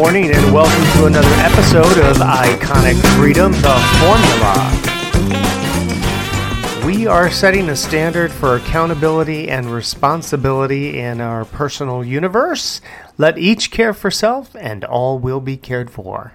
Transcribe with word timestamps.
morning, 0.00 0.30
and 0.34 0.50
welcome 0.50 0.82
to 0.98 1.04
another 1.04 1.28
episode 1.42 1.98
of 1.98 2.16
Iconic 2.16 2.96
Freedom 3.18 3.52
The 3.52 3.76
Formula. 4.00 4.56
We 6.86 7.06
are 7.06 7.30
setting 7.30 7.68
a 7.68 7.76
standard 7.76 8.32
for 8.32 8.56
accountability 8.56 9.50
and 9.50 9.66
responsibility 9.66 10.98
in 10.98 11.20
our 11.20 11.44
personal 11.44 12.02
universe. 12.02 12.80
Let 13.18 13.36
each 13.36 13.70
care 13.70 13.92
for 13.92 14.10
self, 14.10 14.56
and 14.56 14.86
all 14.86 15.18
will 15.18 15.42
be 15.42 15.58
cared 15.58 15.90
for. 15.90 16.32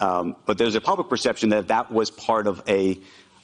Um, 0.00 0.34
but 0.46 0.56
there's 0.56 0.74
a 0.74 0.80
public 0.80 1.10
perception 1.10 1.50
that 1.50 1.68
that 1.68 1.92
was 1.92 2.10
part 2.10 2.46
of 2.46 2.62
a 2.66 2.98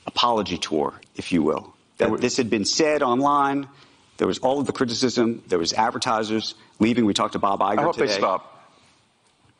apology 0.06 0.56
tour, 0.56 0.98
if 1.16 1.30
you 1.30 1.42
will. 1.42 1.74
That 1.98 2.22
this 2.22 2.38
had 2.38 2.48
been 2.48 2.64
said 2.64 3.02
online. 3.02 3.68
There 4.16 4.26
was 4.26 4.38
all 4.38 4.60
of 4.60 4.66
the 4.66 4.72
criticism. 4.72 5.42
There 5.48 5.58
was 5.58 5.74
advertisers 5.74 6.54
leaving. 6.78 7.04
We 7.04 7.12
talked 7.12 7.34
to 7.34 7.38
Bob 7.38 7.60
Iger 7.60 7.80
I 7.80 7.82
hope 7.82 7.96
today. 7.96 8.06
they 8.06 8.14
stop. 8.14 8.56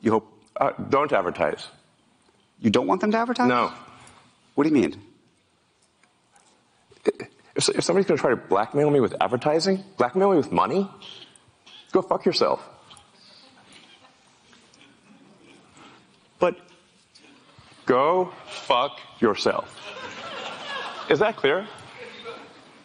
You 0.00 0.12
hope 0.12 0.27
Uh, 0.56 0.72
don't 0.90 1.12
advertise. 1.12 1.68
you 2.60 2.70
don't 2.70 2.86
want 2.86 3.00
them 3.00 3.10
to 3.12 3.18
advertise? 3.18 3.48
No. 3.48 3.72
What 4.54 4.64
do 4.64 4.70
you 4.70 4.74
mean? 4.74 5.00
If, 7.56 7.68
if 7.68 7.84
somebody's 7.84 8.06
going 8.06 8.16
to 8.18 8.20
try 8.20 8.30
to 8.30 8.36
blackmail 8.36 8.91
me 8.91 9.00
with 9.00 9.14
advertising, 9.20 9.82
blackmail 9.96 10.30
me 10.30 10.36
with 10.36 10.52
money, 10.52 10.88
go 11.92 12.02
fuck 12.02 12.24
yourself. 12.24 12.60
But 16.38 16.56
Go 17.86 18.32
fuck 18.46 19.00
yourself. 19.20 19.66
Is 21.10 21.19
that 21.19 21.36
clear? 21.36 21.66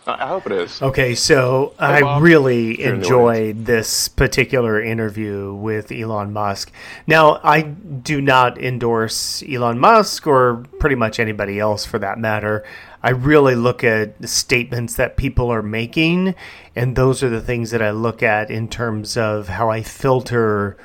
I 0.07 0.25
I 0.25 0.27
hope 0.27 0.45
it 0.45 0.51
is. 0.51 0.81
Okay, 0.81 1.15
so 1.15 1.73
I 1.79 2.01
Bob. 2.01 2.21
really 2.21 2.79
You're 2.79 2.93
in 2.93 2.99
the 2.99 3.05
enjoyed 3.05 3.65
this 3.65 4.07
particular 4.07 4.81
interview 4.81 5.53
with 5.53 5.91
Elon 5.91 6.33
Musk. 6.33 6.71
Now, 7.07 7.39
I 7.43 7.61
do 7.61 8.21
not 8.21 8.57
endorse 8.57 9.43
Elon 9.47 9.79
Musk 9.79 10.27
or 10.27 10.63
pretty 10.79 10.95
much 10.95 11.19
anybody 11.19 11.59
else 11.59 11.85
for 11.85 11.99
that 11.99 12.19
matter. 12.19 12.63
I 13.01 13.11
really 13.11 13.55
look 13.55 13.83
at 13.83 14.19
the 14.19 14.27
statements 14.27 14.95
that 14.95 15.17
people 15.17 15.51
are 15.51 15.61
making, 15.61 16.35
and 16.75 16.95
those 16.95 17.21
are 17.21 17.29
the 17.29 17.41
things 17.41 17.71
that 17.71 17.81
I 17.81 17.91
look 17.91 18.23
at 18.23 18.49
in 18.49 18.67
terms 18.67 19.17
of 19.17 19.47
how 19.47 19.69
I 19.69 19.83
filter 19.83 20.77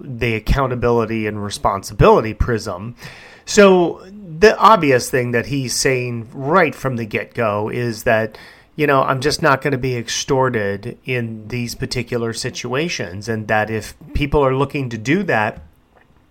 the 0.00 0.34
accountability 0.34 1.26
and 1.26 1.42
responsibility 1.42 2.32
prism. 2.32 2.96
So 3.44 4.04
the 4.10 4.56
obvious 4.56 5.10
thing 5.10 5.32
that 5.32 5.46
he's 5.46 5.74
saying 5.74 6.28
right 6.32 6.74
from 6.74 6.96
the 6.96 7.04
get 7.04 7.34
go 7.34 7.68
is 7.68 8.04
that, 8.04 8.38
you 8.76 8.86
know, 8.86 9.02
I'm 9.02 9.20
just 9.20 9.40
not 9.40 9.62
going 9.62 9.72
to 9.72 9.78
be 9.78 9.96
extorted 9.96 10.98
in 11.04 11.48
these 11.48 11.74
particular 11.74 12.32
situations. 12.32 13.28
And 13.28 13.46
that 13.48 13.70
if 13.70 13.94
people 14.14 14.44
are 14.44 14.54
looking 14.54 14.88
to 14.90 14.98
do 14.98 15.22
that, 15.24 15.62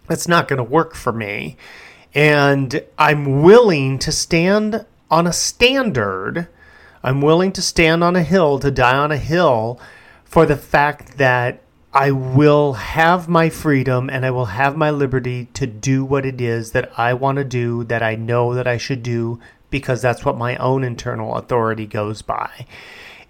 it's 0.10 0.28
not 0.28 0.48
going 0.48 0.58
to 0.58 0.64
work 0.64 0.94
for 0.96 1.14
me. 1.14 1.56
And 2.14 2.84
I'm 2.98 3.42
willing 3.42 3.98
to 4.00 4.12
stand 4.12 4.86
on 5.10 5.26
a 5.26 5.34
standard. 5.34 6.48
I'm 7.02 7.22
willing 7.22 7.52
to 7.54 7.62
stand 7.62 8.04
on 8.04 8.16
a 8.16 8.24
hill, 8.24 8.60
to 8.60 8.72
die 8.72 8.98
on 8.98 9.12
a 9.12 9.18
hill 9.18 9.80
for 10.24 10.46
the 10.46 10.58
fact 10.58 11.18
that 11.18 11.62
I 11.94 12.12
will 12.12 12.74
have 12.74 13.30
my 13.30 13.50
freedom 13.50 14.10
and 14.10 14.26
I 14.26 14.32
will 14.32 14.46
have 14.46 14.76
my 14.76 14.90
liberty 14.90 15.46
to 15.54 15.68
do 15.68 16.04
what 16.04 16.26
it 16.26 16.42
is 16.42 16.72
that 16.72 16.92
I 16.98 17.14
want 17.14 17.38
to 17.38 17.44
do, 17.44 17.84
that 17.86 18.02
I 18.02 18.16
know 18.16 18.56
that 18.56 18.68
I 18.68 18.78
should 18.78 19.04
do, 19.04 19.40
because 19.74 20.04
that's 20.04 20.24
what 20.24 20.38
my 20.38 20.56
own 20.58 20.84
internal 20.84 21.34
authority 21.36 21.88
goes 21.88 22.22
by. 22.22 22.68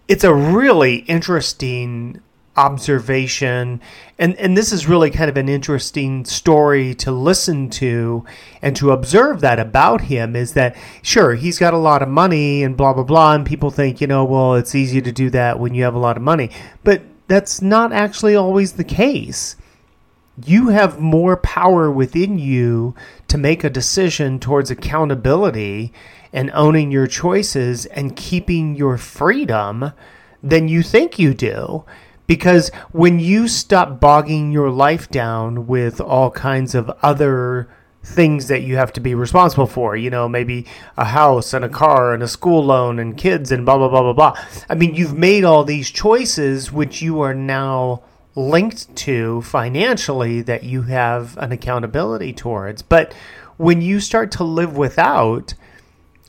It's 0.09 0.25
a 0.25 0.33
really 0.33 0.97
interesting 0.97 2.21
observation 2.55 3.81
and 4.19 4.35
and 4.35 4.55
this 4.55 4.71
is 4.71 4.87
really 4.87 5.09
kind 5.09 5.27
of 5.27 5.37
an 5.37 5.49
interesting 5.49 6.23
story 6.23 6.93
to 6.93 7.11
listen 7.11 7.67
to 7.67 8.23
and 8.61 8.75
to 8.75 8.91
observe 8.91 9.41
that 9.41 9.57
about 9.57 10.01
him 10.01 10.35
is 10.35 10.53
that 10.53 10.75
sure 11.01 11.33
he's 11.33 11.57
got 11.57 11.73
a 11.73 11.77
lot 11.77 12.03
of 12.03 12.07
money 12.07 12.61
and 12.61 12.77
blah 12.77 12.93
blah 12.93 13.01
blah 13.01 13.33
and 13.33 13.43
people 13.43 13.71
think 13.71 13.99
you 13.99 14.05
know 14.05 14.23
well 14.23 14.53
it's 14.53 14.75
easy 14.75 15.01
to 15.01 15.11
do 15.11 15.31
that 15.31 15.59
when 15.59 15.73
you 15.73 15.83
have 15.83 15.95
a 15.95 15.99
lot 15.99 16.15
of 16.15 16.21
money 16.21 16.51
but 16.83 17.01
that's 17.27 17.59
not 17.59 17.91
actually 17.91 18.35
always 18.35 18.73
the 18.73 18.83
case 18.83 19.55
you 20.41 20.69
have 20.69 20.99
more 20.99 21.37
power 21.37 21.91
within 21.91 22.39
you 22.39 22.95
to 23.27 23.37
make 23.37 23.63
a 23.63 23.69
decision 23.69 24.39
towards 24.39 24.71
accountability 24.71 25.93
and 26.31 26.49
owning 26.53 26.91
your 26.91 27.07
choices 27.07 27.85
and 27.87 28.15
keeping 28.15 28.75
your 28.75 28.97
freedom 28.97 29.93
than 30.41 30.67
you 30.67 30.81
think 30.81 31.19
you 31.19 31.33
do. 31.33 31.85
Because 32.25 32.69
when 32.91 33.19
you 33.19 33.47
stop 33.47 33.99
bogging 33.99 34.51
your 34.51 34.71
life 34.71 35.09
down 35.09 35.67
with 35.67 36.01
all 36.01 36.31
kinds 36.31 36.73
of 36.73 36.89
other 37.01 37.69
things 38.01 38.47
that 38.47 38.63
you 38.63 38.75
have 38.75 38.91
to 38.93 38.99
be 38.99 39.13
responsible 39.13 39.67
for, 39.67 39.95
you 39.95 40.09
know, 40.09 40.27
maybe 40.27 40.65
a 40.97 41.05
house 41.05 41.53
and 41.53 41.63
a 41.63 41.69
car 41.69 42.13
and 42.13 42.23
a 42.23 42.27
school 42.27 42.63
loan 42.63 42.97
and 42.97 43.17
kids 43.17 43.51
and 43.51 43.65
blah, 43.65 43.77
blah, 43.77 43.89
blah, 43.89 44.01
blah, 44.01 44.13
blah. 44.13 44.45
I 44.69 44.75
mean, 44.75 44.95
you've 44.95 45.17
made 45.17 45.43
all 45.43 45.63
these 45.63 45.91
choices 45.91 46.71
which 46.71 47.01
you 47.01 47.21
are 47.21 47.33
now 47.35 48.03
linked 48.35 48.95
to 48.95 49.41
financially 49.43 50.41
that 50.41 50.63
you 50.63 50.83
have 50.83 51.37
an 51.37 51.51
accountability 51.51 52.33
towards. 52.33 52.81
But 52.81 53.13
when 53.57 53.81
you 53.81 53.99
start 53.99 54.31
to 54.33 54.43
live 54.43 54.75
without 54.75 55.53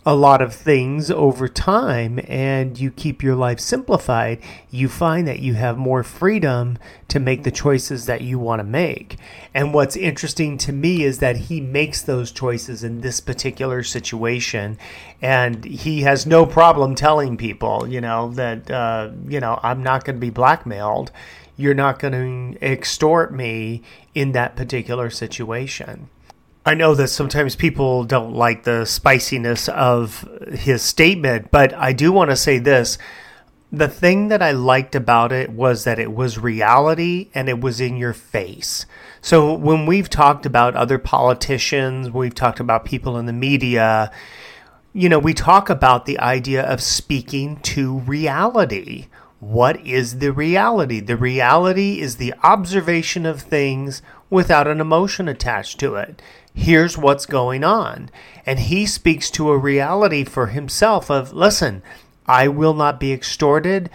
a 0.06 0.14
lot 0.14 0.42
of 0.42 0.54
things 0.54 1.10
over 1.10 1.48
time 1.48 2.20
and 2.28 2.78
you 2.78 2.90
keep 2.90 3.22
your 3.22 3.34
life 3.34 3.58
simplified, 3.58 4.38
you 4.70 4.88
find 4.88 5.26
that 5.26 5.38
you 5.38 5.54
have 5.54 5.78
more 5.78 6.02
freedom 6.02 6.76
to 7.08 7.18
make 7.18 7.42
the 7.42 7.50
choices 7.50 8.04
that 8.06 8.20
you 8.20 8.38
want 8.38 8.60
to 8.60 8.64
make. 8.64 9.16
And 9.54 9.72
what's 9.72 9.96
interesting 9.96 10.58
to 10.58 10.72
me 10.72 11.04
is 11.04 11.18
that 11.20 11.36
he 11.36 11.60
makes 11.60 12.02
those 12.02 12.32
choices 12.32 12.84
in 12.84 13.00
this 13.00 13.20
particular 13.20 13.82
situation 13.82 14.78
and 15.22 15.64
he 15.64 16.02
has 16.02 16.26
no 16.26 16.44
problem 16.44 16.94
telling 16.94 17.38
people, 17.38 17.86
you 17.88 18.00
know, 18.00 18.30
that, 18.32 18.70
uh, 18.70 19.10
you 19.26 19.40
know, 19.40 19.58
I'm 19.62 19.82
not 19.82 20.04
going 20.04 20.16
to 20.16 20.20
be 20.20 20.30
blackmailed 20.30 21.10
you're 21.56 21.74
not 21.74 21.98
going 21.98 22.12
to 22.12 22.64
extort 22.64 23.32
me 23.32 23.82
in 24.14 24.32
that 24.32 24.56
particular 24.56 25.10
situation. 25.10 26.08
I 26.66 26.74
know 26.74 26.94
that 26.94 27.08
sometimes 27.08 27.56
people 27.56 28.04
don't 28.04 28.34
like 28.34 28.64
the 28.64 28.86
spiciness 28.86 29.68
of 29.68 30.26
his 30.50 30.80
statement, 30.80 31.50
but 31.50 31.74
I 31.74 31.92
do 31.92 32.10
want 32.10 32.30
to 32.30 32.36
say 32.36 32.58
this. 32.58 32.96
The 33.70 33.88
thing 33.88 34.28
that 34.28 34.40
I 34.40 34.52
liked 34.52 34.94
about 34.94 35.30
it 35.30 35.50
was 35.50 35.84
that 35.84 35.98
it 35.98 36.12
was 36.12 36.38
reality 36.38 37.28
and 37.34 37.50
it 37.50 37.60
was 37.60 37.80
in 37.80 37.96
your 37.98 38.14
face. 38.14 38.86
So 39.20 39.52
when 39.52 39.84
we've 39.84 40.08
talked 40.08 40.46
about 40.46 40.74
other 40.74 40.98
politicians, 40.98 42.10
we've 42.10 42.34
talked 42.34 42.60
about 42.60 42.86
people 42.86 43.18
in 43.18 43.26
the 43.26 43.32
media, 43.32 44.10
you 44.94 45.10
know, 45.10 45.18
we 45.18 45.34
talk 45.34 45.68
about 45.68 46.06
the 46.06 46.18
idea 46.18 46.62
of 46.62 46.80
speaking 46.80 47.56
to 47.60 47.98
reality 47.98 49.08
what 49.44 49.84
is 49.86 50.20
the 50.20 50.32
reality? 50.32 51.00
The 51.00 51.18
reality 51.18 52.00
is 52.00 52.16
the 52.16 52.32
observation 52.42 53.26
of 53.26 53.42
things 53.42 54.00
without 54.30 54.66
an 54.66 54.80
emotion 54.80 55.28
attached 55.28 55.78
to 55.80 55.94
it. 55.94 56.20
Here's 56.54 56.96
what's 56.96 57.26
going 57.26 57.64
on. 57.64 58.10
And 58.46 58.58
he 58.58 58.86
speaks 58.86 59.30
to 59.32 59.50
a 59.50 59.58
reality 59.58 60.24
for 60.24 60.46
himself 60.48 61.10
of 61.10 61.32
listen, 61.32 61.82
I 62.26 62.48
will 62.48 62.74
not 62.74 63.00
be 63.00 63.12
extorted. 63.12 63.90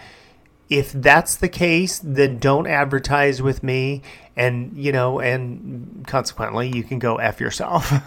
If 0.68 0.92
that's 0.92 1.34
the 1.36 1.48
case, 1.48 2.00
then 2.02 2.38
don't 2.38 2.66
advertise 2.66 3.42
with 3.42 3.62
me 3.62 4.02
and 4.36 4.76
you 4.76 4.92
know, 4.92 5.20
and 5.20 6.04
consequently 6.06 6.70
you 6.74 6.82
can 6.82 6.98
go 6.98 7.16
F 7.16 7.40
yourself. 7.40 7.90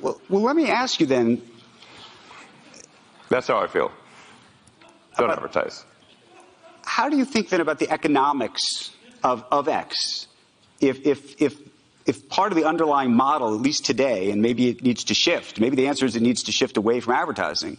well, 0.00 0.20
well, 0.28 0.42
let 0.42 0.56
me 0.56 0.70
ask 0.70 1.00
you 1.00 1.06
then. 1.06 1.42
That's 3.28 3.46
how 3.46 3.58
I 3.58 3.66
feel. 3.66 3.92
Don't 5.18 5.30
advertise. 5.30 5.84
How 6.84 7.08
do 7.08 7.16
you 7.16 7.24
think 7.24 7.50
then 7.50 7.60
about 7.60 7.78
the 7.78 7.90
economics 7.90 8.90
of, 9.22 9.44
of 9.52 9.68
X? 9.68 10.26
If, 10.80 11.06
if, 11.06 11.40
if, 11.40 11.56
if 12.06 12.28
part 12.28 12.52
of 12.52 12.56
the 12.56 12.64
underlying 12.64 13.14
model, 13.14 13.54
at 13.54 13.60
least 13.60 13.84
today, 13.84 14.30
and 14.30 14.42
maybe 14.42 14.68
it 14.68 14.82
needs 14.82 15.04
to 15.04 15.14
shift, 15.14 15.60
maybe 15.60 15.76
the 15.76 15.88
answer 15.88 16.06
is 16.06 16.16
it 16.16 16.22
needs 16.22 16.44
to 16.44 16.52
shift 16.52 16.76
away 16.76 17.00
from 17.00 17.14
advertising. 17.14 17.78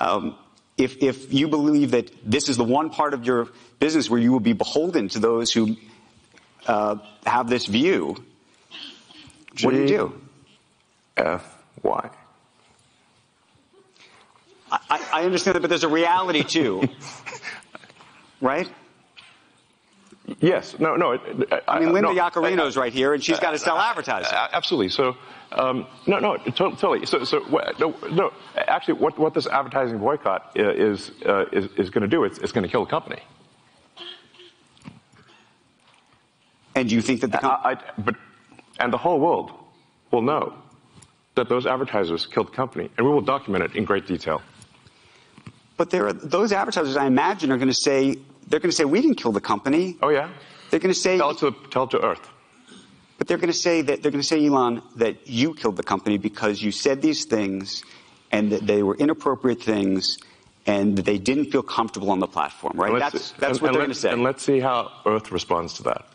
Um, 0.00 0.36
if, 0.76 1.02
if 1.02 1.32
you 1.32 1.48
believe 1.48 1.90
that 1.90 2.10
this 2.24 2.48
is 2.48 2.56
the 2.56 2.64
one 2.64 2.90
part 2.90 3.14
of 3.14 3.24
your 3.24 3.48
business 3.80 4.08
where 4.08 4.20
you 4.20 4.30
will 4.30 4.40
be 4.40 4.52
beholden 4.52 5.08
to 5.08 5.18
those 5.18 5.52
who 5.52 5.76
uh, 6.66 6.96
have 7.26 7.48
this 7.48 7.66
view, 7.66 8.16
what 9.62 9.72
do 9.72 9.80
you 9.80 9.88
do? 9.88 10.20
F 11.16 11.58
Y. 11.82 12.10
I, 14.70 15.08
I 15.12 15.24
understand 15.24 15.56
that, 15.56 15.60
but 15.60 15.70
there's 15.70 15.84
a 15.84 15.88
reality 15.88 16.42
too, 16.42 16.88
right? 18.40 18.68
Yes. 20.40 20.78
No. 20.78 20.96
No. 20.96 21.12
it- 21.12 21.52
I, 21.52 21.60
I 21.68 21.80
mean, 21.80 21.92
Linda 21.92 22.12
no, 22.12 22.20
Yaccarino's 22.20 22.76
right 22.76 22.92
here, 22.92 23.14
and 23.14 23.22
she's 23.24 23.38
got 23.38 23.52
to 23.52 23.58
sell 23.58 23.78
advertising. 23.78 24.32
Uh, 24.34 24.48
Absolutely. 24.52 24.90
So, 24.90 25.16
um, 25.52 25.86
no, 26.06 26.18
no, 26.18 26.36
totally. 26.36 27.06
So, 27.06 27.24
so 27.24 27.38
no, 27.78 27.94
no. 28.10 28.32
Actually, 28.56 28.94
what 28.94 29.18
what 29.18 29.34
this 29.34 29.46
advertising 29.46 29.98
boycott 29.98 30.52
is 30.54 31.10
uh, 31.26 31.46
is 31.52 31.66
is 31.76 31.90
going 31.90 32.02
to 32.02 32.08
do? 32.08 32.24
It's, 32.24 32.38
it's 32.38 32.52
going 32.52 32.64
to 32.64 32.70
kill 32.70 32.84
the 32.84 32.90
company. 32.90 33.22
And 36.74 36.88
do 36.88 36.94
you 36.94 37.02
think 37.02 37.22
that 37.22 37.32
the 37.32 37.38
com- 37.38 37.60
I, 37.64 37.72
I, 37.72 37.76
but 37.98 38.14
and 38.78 38.92
the 38.92 38.98
whole 38.98 39.18
world 39.18 39.50
will 40.12 40.22
know 40.22 40.54
that 41.34 41.48
those 41.48 41.66
advertisers 41.66 42.26
killed 42.26 42.48
the 42.48 42.56
company, 42.56 42.90
and 42.96 43.06
we 43.06 43.12
will 43.12 43.20
document 43.20 43.64
it 43.64 43.74
in 43.76 43.84
great 43.84 44.06
detail. 44.06 44.42
But 45.76 45.90
there 45.90 46.08
are, 46.08 46.12
those 46.12 46.52
advertisers, 46.52 46.96
I 46.96 47.06
imagine, 47.06 47.52
are 47.52 47.56
going 47.56 47.68
to 47.68 47.74
say 47.74 48.16
they're 48.48 48.60
going 48.60 48.70
to 48.70 48.76
say 48.76 48.84
we 48.84 49.00
didn't 49.00 49.16
kill 49.16 49.32
the 49.32 49.40
company. 49.40 49.96
Oh 50.02 50.08
yeah. 50.08 50.30
They're 50.70 50.80
going 50.80 50.92
to 50.92 50.98
say 50.98 51.18
tell 51.18 51.30
it 51.30 51.38
to 51.38 51.54
tell 51.70 51.84
it 51.84 51.90
to 51.90 52.04
Earth. 52.04 52.28
But 53.18 53.26
they're 53.26 53.38
going 53.38 53.52
to 53.52 53.58
say 53.58 53.82
that 53.82 54.02
they're 54.02 54.12
going 54.12 54.22
to 54.22 54.26
say, 54.26 54.46
Elon, 54.46 54.82
that 54.96 55.26
you 55.26 55.54
killed 55.54 55.76
the 55.76 55.82
company 55.82 56.18
because 56.18 56.62
you 56.62 56.70
said 56.70 57.02
these 57.02 57.24
things, 57.24 57.82
and 58.30 58.52
that 58.52 58.66
they 58.66 58.82
were 58.82 58.94
inappropriate 58.96 59.60
things, 59.60 60.18
and 60.66 60.96
they 60.96 61.18
didn't 61.18 61.50
feel 61.50 61.62
comfortable 61.62 62.10
on 62.10 62.20
the 62.20 62.28
platform. 62.28 62.74
Right? 62.76 62.96
That's 62.98 63.32
that's 63.32 63.58
and, 63.58 63.60
what 63.60 63.68
and 63.68 63.74
they're 63.74 63.82
going 63.82 63.88
to 63.90 63.94
say. 63.94 64.10
And 64.12 64.22
let's 64.22 64.42
see 64.42 64.60
how 64.60 64.92
Earth 65.04 65.32
responds 65.32 65.74
to 65.74 65.82
that. 65.84 66.06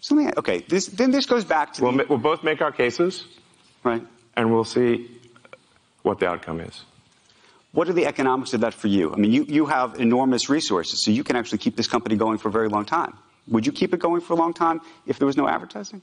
So 0.00 0.30
okay, 0.36 0.58
this, 0.68 0.86
then 0.88 1.10
this 1.10 1.24
goes 1.24 1.46
back 1.46 1.72
to 1.74 1.82
we'll, 1.82 1.92
the, 1.92 2.04
we'll 2.06 2.18
both 2.18 2.44
make 2.44 2.60
our 2.60 2.72
cases, 2.72 3.24
right? 3.82 4.06
And 4.36 4.52
we'll 4.52 4.64
see 4.64 5.10
what 6.02 6.20
the 6.20 6.28
outcome 6.28 6.60
is. 6.60 6.84
What 7.74 7.88
are 7.88 7.92
the 7.92 8.06
economics 8.06 8.54
of 8.54 8.60
that 8.60 8.72
for 8.72 8.86
you? 8.86 9.12
I 9.12 9.16
mean, 9.16 9.32
you, 9.32 9.44
you 9.48 9.66
have 9.66 9.98
enormous 9.98 10.48
resources, 10.48 11.02
so 11.02 11.10
you 11.10 11.24
can 11.24 11.34
actually 11.34 11.58
keep 11.58 11.74
this 11.76 11.88
company 11.88 12.14
going 12.14 12.38
for 12.38 12.48
a 12.48 12.52
very 12.52 12.68
long 12.68 12.84
time. 12.84 13.18
Would 13.48 13.66
you 13.66 13.72
keep 13.72 13.92
it 13.92 13.98
going 13.98 14.20
for 14.20 14.32
a 14.32 14.36
long 14.36 14.54
time 14.54 14.80
if 15.08 15.18
there 15.18 15.26
was 15.26 15.36
no 15.36 15.48
advertising? 15.48 16.00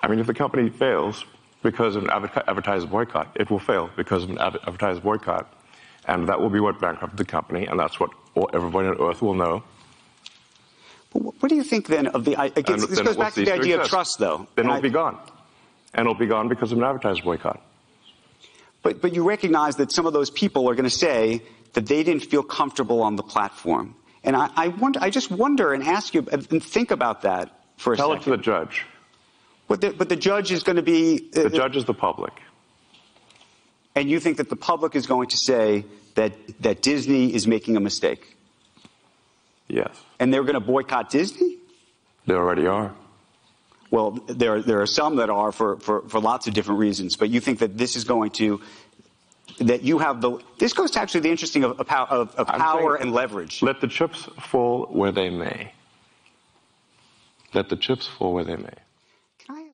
I 0.00 0.08
mean, 0.08 0.18
if 0.18 0.26
the 0.26 0.32
company 0.32 0.70
fails 0.70 1.26
because 1.62 1.94
of 1.94 2.04
an 2.04 2.10
advertiser 2.10 2.86
boycott, 2.86 3.36
it 3.38 3.50
will 3.50 3.58
fail 3.58 3.90
because 3.96 4.24
of 4.24 4.30
an 4.30 4.38
advertiser 4.38 5.00
boycott. 5.02 5.52
And 6.06 6.26
that 6.28 6.40
will 6.40 6.50
be 6.50 6.60
what 6.60 6.80
bankrupted 6.80 7.18
the 7.18 7.26
company, 7.26 7.66
and 7.66 7.78
that's 7.78 8.00
what 8.00 8.10
everybody 8.54 8.88
on 8.88 8.98
earth 8.98 9.20
will 9.20 9.34
know. 9.34 9.62
What 11.12 11.50
do 11.50 11.54
you 11.54 11.64
think 11.64 11.86
then 11.86 12.06
of 12.06 12.24
the? 12.24 12.40
Again, 12.40 12.78
this 12.78 13.00
goes 13.02 13.16
back 13.16 13.34
to 13.34 13.44
the 13.44 13.52
idea 13.52 13.80
of 13.80 13.88
trust, 13.88 14.18
though. 14.18 14.46
Then 14.54 14.66
it'll 14.66 14.78
I, 14.78 14.80
be 14.80 14.88
gone, 14.88 15.18
and 15.92 16.06
it'll 16.06 16.14
be 16.14 16.26
gone 16.26 16.48
because 16.48 16.72
of 16.72 16.78
an 16.78 16.84
advertiser 16.84 17.22
boycott. 17.22 17.60
But 18.86 19.02
but 19.02 19.14
you 19.16 19.24
recognize 19.24 19.74
that 19.76 19.90
some 19.90 20.06
of 20.06 20.12
those 20.12 20.30
people 20.30 20.70
are 20.70 20.76
going 20.76 20.88
to 20.88 20.98
say 21.06 21.42
that 21.72 21.86
they 21.86 22.04
didn't 22.04 22.24
feel 22.24 22.44
comfortable 22.44 23.02
on 23.02 23.16
the 23.16 23.24
platform, 23.24 23.96
and 24.22 24.36
I, 24.36 24.48
I 24.54 24.68
wonder. 24.68 25.00
I 25.02 25.10
just 25.10 25.28
wonder 25.28 25.74
and 25.74 25.82
ask 25.82 26.14
you 26.14 26.24
and 26.30 26.62
think 26.62 26.92
about 26.92 27.22
that 27.22 27.50
for 27.78 27.94
a 27.94 27.96
Tell 27.96 28.10
second. 28.10 28.22
Tell 28.22 28.34
it 28.34 28.36
to 28.36 28.36
the 28.36 28.44
judge. 28.44 28.86
But 29.66 29.80
the, 29.80 29.90
but 29.90 30.08
the 30.08 30.14
judge 30.14 30.52
is 30.52 30.62
going 30.62 30.76
to 30.76 30.82
be. 30.82 31.28
Uh, 31.34 31.48
the 31.48 31.50
judge 31.50 31.74
is 31.74 31.84
the 31.84 31.94
public. 31.94 32.32
And 33.96 34.08
you 34.08 34.20
think 34.20 34.36
that 34.36 34.50
the 34.50 34.60
public 34.70 34.94
is 34.94 35.08
going 35.08 35.30
to 35.30 35.36
say 35.36 35.84
that 36.14 36.34
that 36.60 36.80
Disney 36.80 37.34
is 37.34 37.44
making 37.48 37.76
a 37.76 37.80
mistake? 37.80 38.36
Yes. 39.66 40.00
And 40.20 40.32
they're 40.32 40.44
going 40.44 40.54
to 40.54 40.60
boycott 40.60 41.10
Disney? 41.10 41.56
They 42.24 42.34
already 42.34 42.68
are. 42.68 42.94
Well, 43.90 44.12
there, 44.26 44.62
there 44.62 44.80
are 44.80 44.86
some 44.86 45.16
that 45.16 45.30
are 45.30 45.52
for, 45.52 45.78
for, 45.78 46.02
for 46.08 46.20
lots 46.20 46.46
of 46.46 46.54
different 46.54 46.80
reasons, 46.80 47.16
but 47.16 47.30
you 47.30 47.40
think 47.40 47.60
that 47.60 47.78
this 47.78 47.96
is 47.96 48.04
going 48.04 48.30
to, 48.32 48.60
that 49.60 49.82
you 49.82 49.98
have 49.98 50.20
the, 50.20 50.38
this 50.58 50.72
goes 50.72 50.90
to 50.92 51.00
actually 51.00 51.20
the 51.20 51.30
interesting 51.30 51.64
of, 51.64 51.80
of, 51.80 51.88
of, 51.88 52.34
of 52.34 52.46
power 52.48 52.96
and 52.96 53.12
leverage. 53.12 53.62
Let 53.62 53.80
the 53.80 53.88
chips 53.88 54.28
fall 54.40 54.86
where 54.86 55.12
they 55.12 55.30
may. 55.30 55.72
Let 57.54 57.68
the 57.68 57.76
chips 57.76 58.06
fall 58.06 58.34
where 58.34 58.44
they 58.44 58.56
may. 58.56 58.74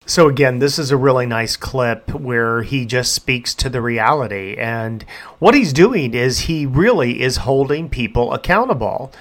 So 0.05 0.29
again, 0.29 0.59
this 0.59 0.79
is 0.81 0.91
a 0.91 0.97
really 0.97 1.27
nice 1.27 1.57
clip 1.57 2.13
where 2.13 2.63
he 2.63 2.85
just 2.85 3.15
speaks 3.15 3.55
to 3.55 3.71
the 3.71 3.81
reality. 3.81 4.57
And 4.59 5.05
what 5.39 5.55
he's 5.55 5.73
doing 5.73 6.13
is 6.13 6.41
he 6.41 6.67
really 6.67 7.23
is 7.23 7.39
holding 7.39 7.89
people 7.89 8.33
accountable. 8.33 9.13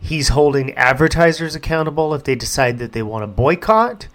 He's 0.00 0.28
holding 0.28 0.72
advertisers 0.74 1.56
accountable 1.56 2.14
if 2.14 2.22
they 2.22 2.36
decide 2.36 2.78
that 2.78 2.92
they 2.92 3.02
want 3.02 3.24
to 3.24 3.26
boycott. 3.26 4.06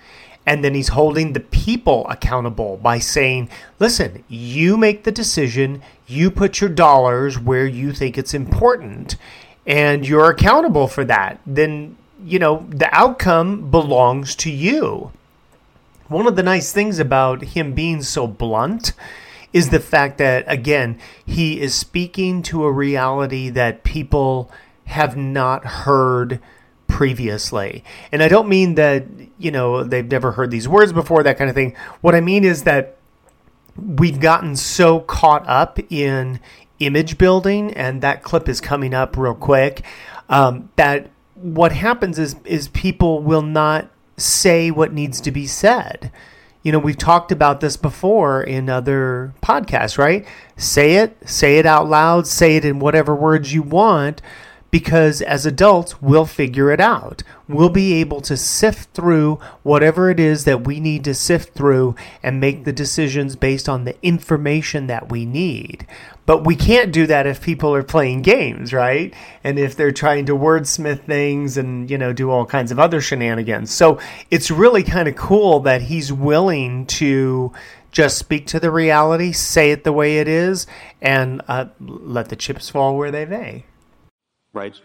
And 0.48 0.64
then 0.64 0.74
he's 0.74 0.88
holding 0.88 1.34
the 1.34 1.42
people 1.42 2.08
accountable 2.08 2.78
by 2.78 3.00
saying, 3.00 3.50
listen, 3.80 4.24
you 4.30 4.78
make 4.78 5.04
the 5.04 5.12
decision, 5.12 5.82
you 6.08 6.32
put 6.32 6.62
your 6.62 6.70
dollars 6.70 7.38
where 7.38 7.68
you 7.68 7.92
think 7.92 8.18
it's 8.18 8.34
important, 8.34 9.18
and 9.66 10.08
you're 10.08 10.30
accountable 10.30 10.88
for 10.88 11.04
that. 11.04 11.42
Then, 11.46 11.98
you 12.24 12.40
know, 12.40 12.66
the 12.70 12.88
outcome 12.96 13.70
belongs 13.70 14.36
to 14.38 14.50
you. 14.50 15.12
One 16.08 16.28
of 16.28 16.38
the 16.38 16.44
nice 16.44 16.72
things 16.72 16.98
about 16.98 17.42
him 17.42 17.74
being 17.74 18.02
so 18.02 18.26
blunt 18.26 18.94
is 19.52 19.70
the 19.70 19.82
fact 19.82 20.18
that, 20.20 20.46
again, 20.48 20.98
he 21.26 21.60
is 21.60 21.76
speaking 21.76 22.42
to 22.44 22.64
a 22.64 22.72
reality 22.72 23.50
that 23.50 23.84
people 23.84 24.50
have 24.86 25.18
not 25.18 25.66
heard 25.66 26.40
previously. 26.98 27.84
And 28.12 28.24
I 28.24 28.28
don't 28.28 28.50
mean 28.50 28.74
that, 28.74 29.06
you 29.38 29.52
know, 29.52 29.84
they've 29.84 30.10
never 30.10 30.32
heard 30.32 30.50
these 30.50 30.68
words 30.68 30.92
before, 30.92 31.22
that 31.22 31.38
kind 31.38 31.48
of 31.48 31.56
thing. 31.56 31.76
What 32.02 32.16
I 32.16 32.22
mean 32.22 32.44
is 32.44 32.64
that 32.64 32.98
we've 33.76 34.20
gotten 34.20 34.56
so 34.56 35.02
caught 35.02 35.48
up 35.48 35.78
in 35.92 36.40
image 36.80 37.20
building, 37.20 37.72
and 37.76 38.02
that 38.02 38.24
clip 38.24 38.50
is 38.50 38.60
coming 38.60 38.96
up 38.96 39.16
real 39.16 39.36
quick, 39.36 39.86
um, 40.28 40.72
that 40.76 41.12
what 41.36 41.72
happens 41.72 42.18
is, 42.18 42.36
is 42.46 42.68
people 42.70 43.22
will 43.22 43.44
not 43.44 43.92
say 44.18 44.72
what 44.72 44.92
needs 44.92 45.22
to 45.22 45.30
be 45.30 45.46
said. 45.46 46.12
You 46.64 46.72
know, 46.72 46.80
we've 46.80 46.98
talked 46.98 47.32
about 47.32 47.62
this 47.62 47.78
before 47.78 48.42
in 48.42 48.72
other 48.72 49.36
podcasts, 49.44 50.00
right? 50.00 50.26
Say 50.56 50.96
it, 50.96 51.16
say 51.30 51.60
it 51.60 51.68
out 51.68 51.88
loud, 51.88 52.26
say 52.26 52.56
it 52.56 52.66
in 52.66 52.80
whatever 52.80 53.16
words 53.16 53.54
you 53.54 53.62
want 53.62 54.24
because 54.78 55.24
as 55.24 55.44
adults, 55.44 56.04
we'll 56.04 56.28
figure 56.28 56.70
it 56.70 56.80
out. 56.80 57.24
We'll 57.50 57.70
be 57.70 57.94
able 57.94 58.22
to 58.22 58.38
sift 58.38 58.94
through 58.94 59.40
whatever 59.64 60.12
it 60.12 60.20
is 60.20 60.46
that 60.46 60.68
we 60.68 60.80
need 60.80 61.04
to 61.06 61.16
sift 61.16 61.56
through 61.56 61.96
and 62.22 62.40
make 62.40 62.64
the 62.64 62.72
decisions 62.72 63.36
based 63.36 63.68
on 63.68 63.86
the 63.86 64.00
information 64.06 64.86
that 64.86 65.10
we 65.10 65.26
need. 65.26 65.88
But 66.28 66.46
we 66.46 66.56
can't 66.56 66.94
do 66.94 67.08
that 67.08 67.26
if 67.26 67.42
people 67.42 67.74
are 67.74 67.82
playing 67.82 68.22
games, 68.22 68.72
right? 68.72 69.16
And 69.44 69.58
if 69.58 69.76
they're 69.76 69.92
trying 69.92 70.28
to 70.28 70.36
wordsmith 70.36 71.06
things 71.06 71.58
and, 71.58 71.90
you 71.90 71.98
know, 71.98 72.14
do 72.14 72.30
all 72.30 72.46
kinds 72.46 72.72
of 72.72 72.78
other 72.78 73.02
shenanigans. 73.02 73.72
So 73.72 73.98
it's 74.30 74.52
really 74.52 74.84
kind 74.84 75.08
of 75.08 75.16
cool 75.16 75.62
that 75.62 75.82
he's 75.82 76.14
willing 76.14 76.86
to 76.86 77.52
just 77.92 78.20
speak 78.20 78.46
to 78.48 78.60
the 78.60 78.70
reality, 78.70 79.32
say 79.32 79.72
it 79.72 79.84
the 79.84 79.94
way 79.94 80.20
it 80.20 80.28
is, 80.28 80.68
and 81.02 81.42
uh, 81.48 81.66
let 81.80 82.30
the 82.30 82.36
chips 82.36 82.70
fall 82.70 82.96
where 82.96 83.10
they 83.10 83.26
may 83.26 83.64
right? 84.58 84.76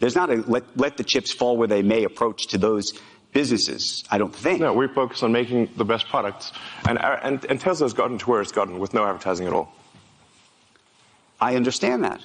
There's 0.00 0.14
not 0.14 0.30
a 0.30 0.36
let, 0.36 0.64
let 0.76 0.96
the 0.96 1.04
chips 1.04 1.32
fall 1.32 1.56
where 1.56 1.68
they 1.68 1.82
may 1.82 2.04
approach 2.04 2.48
to 2.48 2.58
those 2.58 2.92
businesses, 3.32 4.04
I 4.10 4.18
don't 4.18 4.34
think. 4.34 4.60
No, 4.60 4.72
we 4.72 4.88
focus 4.88 5.22
on 5.22 5.32
making 5.32 5.70
the 5.76 5.84
best 5.84 6.08
products. 6.08 6.52
And, 6.88 6.98
and, 6.98 7.44
and 7.44 7.60
Tesla's 7.60 7.92
gotten 7.92 8.18
to 8.18 8.30
where 8.30 8.40
it's 8.40 8.52
gotten 8.52 8.78
with 8.78 8.94
no 8.94 9.04
advertising 9.04 9.46
at 9.46 9.52
all. 9.52 9.72
I 11.40 11.56
understand 11.56 12.04
that. 12.04 12.24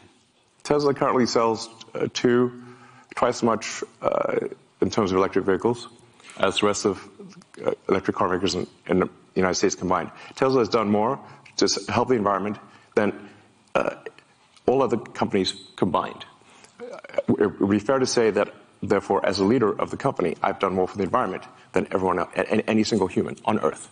Tesla 0.63 0.93
currently 0.93 1.25
sells 1.25 1.69
uh, 1.93 2.07
two, 2.13 2.63
twice 3.15 3.37
as 3.37 3.43
much 3.43 3.83
uh, 4.01 4.47
in 4.81 4.89
terms 4.89 5.11
of 5.11 5.17
electric 5.17 5.45
vehicles 5.45 5.87
as 6.37 6.59
the 6.59 6.65
rest 6.65 6.85
of 6.85 7.07
uh, 7.63 7.71
electric 7.89 8.15
car 8.15 8.29
makers 8.29 8.55
in, 8.55 8.65
in, 8.87 8.99
the 8.99 9.09
United 9.35 9.55
States 9.55 9.75
combined. 9.75 10.11
Tesla 10.35 10.59
has 10.59 10.69
done 10.69 10.89
more 10.89 11.19
to 11.57 11.67
help 11.89 12.07
the 12.07 12.13
environment 12.13 12.57
than 12.95 13.29
uh, 13.75 13.95
all 14.67 14.81
other 14.81 14.97
companies 14.97 15.53
combined 15.75 16.25
it 17.27 17.59
would 17.59 17.69
be 17.69 17.79
fair 17.79 17.99
to 17.99 18.05
say 18.05 18.31
that, 18.31 18.53
therefore, 18.81 19.25
as 19.25 19.39
a 19.39 19.43
leader 19.43 19.71
of 19.79 19.91
the 19.91 19.97
company, 19.97 20.35
I've 20.41 20.59
done 20.59 20.73
more 20.73 20.87
for 20.87 20.97
the 20.97 21.03
environment 21.03 21.43
than 21.73 21.87
everyone 21.91 22.19
else, 22.19 22.31
any 22.35 22.83
single 22.83 23.07
human 23.07 23.37
on 23.45 23.59
Earth. 23.59 23.89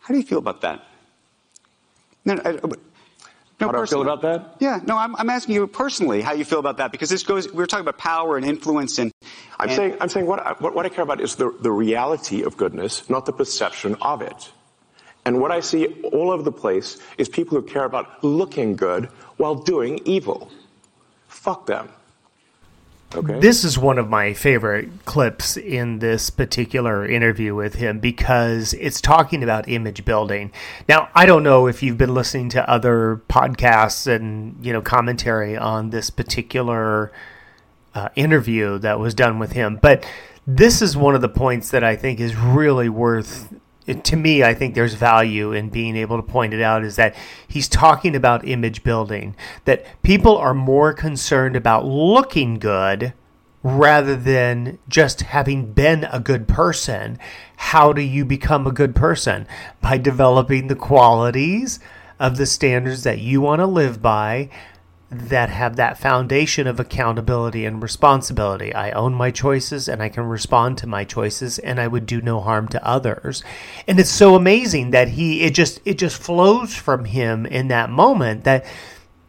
How 0.00 0.14
do 0.14 0.18
you 0.18 0.26
feel 0.26 0.38
about 0.38 0.62
that? 0.62 0.84
No, 2.24 2.34
I, 2.44 2.50
uh, 2.50 2.68
no, 3.60 3.66
how 3.66 3.72
do 3.72 3.82
I 3.82 3.86
feel 3.86 4.02
about 4.02 4.22
that? 4.22 4.56
Yeah, 4.60 4.80
no, 4.86 4.96
I'm, 4.96 5.16
I'm, 5.16 5.30
asking 5.30 5.54
you 5.54 5.66
personally 5.66 6.20
how 6.22 6.32
you 6.32 6.44
feel 6.44 6.60
about 6.60 6.76
that 6.76 6.92
because 6.92 7.10
this 7.10 7.24
goes. 7.24 7.52
We 7.52 7.62
are 7.62 7.66
talking 7.66 7.84
about 7.84 7.98
power 7.98 8.36
and 8.36 8.46
influence, 8.46 8.98
and 8.98 9.12
I'm 9.58 9.68
and, 9.68 9.76
saying, 9.76 9.96
I'm 10.00 10.08
saying 10.08 10.26
what 10.26 10.38
I, 10.40 10.52
what, 10.58 10.74
what 10.74 10.86
I 10.86 10.90
care 10.90 11.02
about 11.02 11.20
is 11.20 11.36
the, 11.36 11.54
the 11.60 11.72
reality 11.72 12.42
of 12.42 12.56
goodness, 12.56 13.08
not 13.10 13.26
the 13.26 13.32
perception 13.32 13.96
of 14.00 14.22
it. 14.22 14.52
And 15.24 15.40
what 15.40 15.50
I 15.50 15.60
see 15.60 15.86
all 16.04 16.30
over 16.30 16.42
the 16.42 16.52
place 16.52 16.98
is 17.18 17.28
people 17.28 17.60
who 17.60 17.66
care 17.66 17.84
about 17.84 18.24
looking 18.24 18.76
good 18.76 19.06
while 19.36 19.56
doing 19.56 20.00
evil. 20.04 20.50
Fuck 21.26 21.66
them. 21.66 21.90
Okay. 23.14 23.40
This 23.40 23.64
is 23.64 23.78
one 23.78 23.98
of 23.98 24.10
my 24.10 24.34
favorite 24.34 24.90
clips 25.06 25.56
in 25.56 25.98
this 25.98 26.28
particular 26.28 27.06
interview 27.06 27.54
with 27.54 27.76
him 27.76 28.00
because 28.00 28.74
it's 28.74 29.00
talking 29.00 29.42
about 29.42 29.66
image 29.66 30.04
building. 30.04 30.52
Now, 30.88 31.08
I 31.14 31.24
don't 31.24 31.42
know 31.42 31.66
if 31.68 31.82
you've 31.82 31.96
been 31.96 32.12
listening 32.12 32.50
to 32.50 32.68
other 32.68 33.22
podcasts 33.30 34.06
and, 34.06 34.62
you 34.64 34.74
know, 34.74 34.82
commentary 34.82 35.56
on 35.56 35.88
this 35.88 36.10
particular 36.10 37.10
uh, 37.94 38.10
interview 38.14 38.78
that 38.80 38.98
was 38.98 39.14
done 39.14 39.38
with 39.38 39.52
him, 39.52 39.78
but 39.80 40.06
this 40.46 40.82
is 40.82 40.94
one 40.94 41.14
of 41.14 41.22
the 41.22 41.28
points 41.30 41.70
that 41.70 41.82
I 41.82 41.96
think 41.96 42.20
is 42.20 42.36
really 42.36 42.90
worth 42.90 43.54
to 43.88 44.16
me, 44.16 44.42
I 44.42 44.54
think 44.54 44.74
there's 44.74 44.94
value 44.94 45.52
in 45.52 45.70
being 45.70 45.96
able 45.96 46.16
to 46.16 46.22
point 46.22 46.54
it 46.54 46.60
out 46.60 46.84
is 46.84 46.96
that 46.96 47.14
he's 47.46 47.68
talking 47.68 48.14
about 48.14 48.46
image 48.46 48.82
building, 48.84 49.34
that 49.64 50.02
people 50.02 50.36
are 50.36 50.54
more 50.54 50.92
concerned 50.92 51.56
about 51.56 51.86
looking 51.86 52.58
good 52.58 53.14
rather 53.62 54.14
than 54.14 54.78
just 54.88 55.22
having 55.22 55.72
been 55.72 56.04
a 56.04 56.20
good 56.20 56.46
person. 56.46 57.18
How 57.56 57.92
do 57.92 58.02
you 58.02 58.24
become 58.24 58.66
a 58.66 58.72
good 58.72 58.94
person? 58.94 59.46
By 59.80 59.98
developing 59.98 60.68
the 60.68 60.76
qualities 60.76 61.80
of 62.20 62.36
the 62.36 62.46
standards 62.46 63.02
that 63.04 63.18
you 63.18 63.40
want 63.40 63.60
to 63.60 63.66
live 63.66 64.02
by 64.02 64.50
that 65.10 65.48
have 65.48 65.76
that 65.76 65.98
foundation 65.98 66.66
of 66.66 66.78
accountability 66.78 67.64
and 67.64 67.82
responsibility. 67.82 68.74
I 68.74 68.90
own 68.90 69.14
my 69.14 69.30
choices 69.30 69.88
and 69.88 70.02
I 70.02 70.10
can 70.10 70.24
respond 70.24 70.76
to 70.78 70.86
my 70.86 71.04
choices 71.04 71.58
and 71.58 71.80
I 71.80 71.86
would 71.86 72.04
do 72.04 72.20
no 72.20 72.40
harm 72.40 72.68
to 72.68 72.86
others. 72.86 73.42
And 73.86 73.98
it's 73.98 74.10
so 74.10 74.34
amazing 74.34 74.90
that 74.90 75.08
he 75.08 75.42
it 75.42 75.54
just 75.54 75.80
it 75.86 75.96
just 75.96 76.20
flows 76.20 76.74
from 76.74 77.06
him 77.06 77.46
in 77.46 77.68
that 77.68 77.88
moment 77.88 78.44
that 78.44 78.66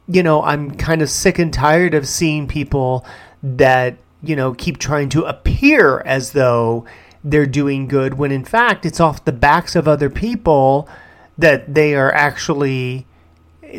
you 0.10 0.24
know, 0.24 0.42
I'm 0.42 0.72
kind 0.72 1.04
of 1.04 1.10
sick 1.10 1.38
and 1.38 1.54
tired 1.54 1.94
of 1.94 2.08
seeing 2.08 2.48
people 2.48 3.06
that, 3.44 3.98
you 4.24 4.36
know, 4.36 4.56
keep 4.56 4.80
trying 4.80 5.10
to 5.10 5.24
appear 5.26 6.00
as 6.00 6.32
though 6.32 6.86
they're 7.24 7.46
doing 7.46 7.88
good 7.88 8.16
when 8.16 8.32
in 8.32 8.44
fact 8.44 8.86
it's 8.86 9.00
off 9.00 9.26
the 9.26 9.32
backs 9.32 9.76
of 9.76 9.88
other 9.88 10.10
people 10.10 10.90
that 11.38 11.74
they 11.74 11.94
are 11.94 12.14
actually 12.14 13.06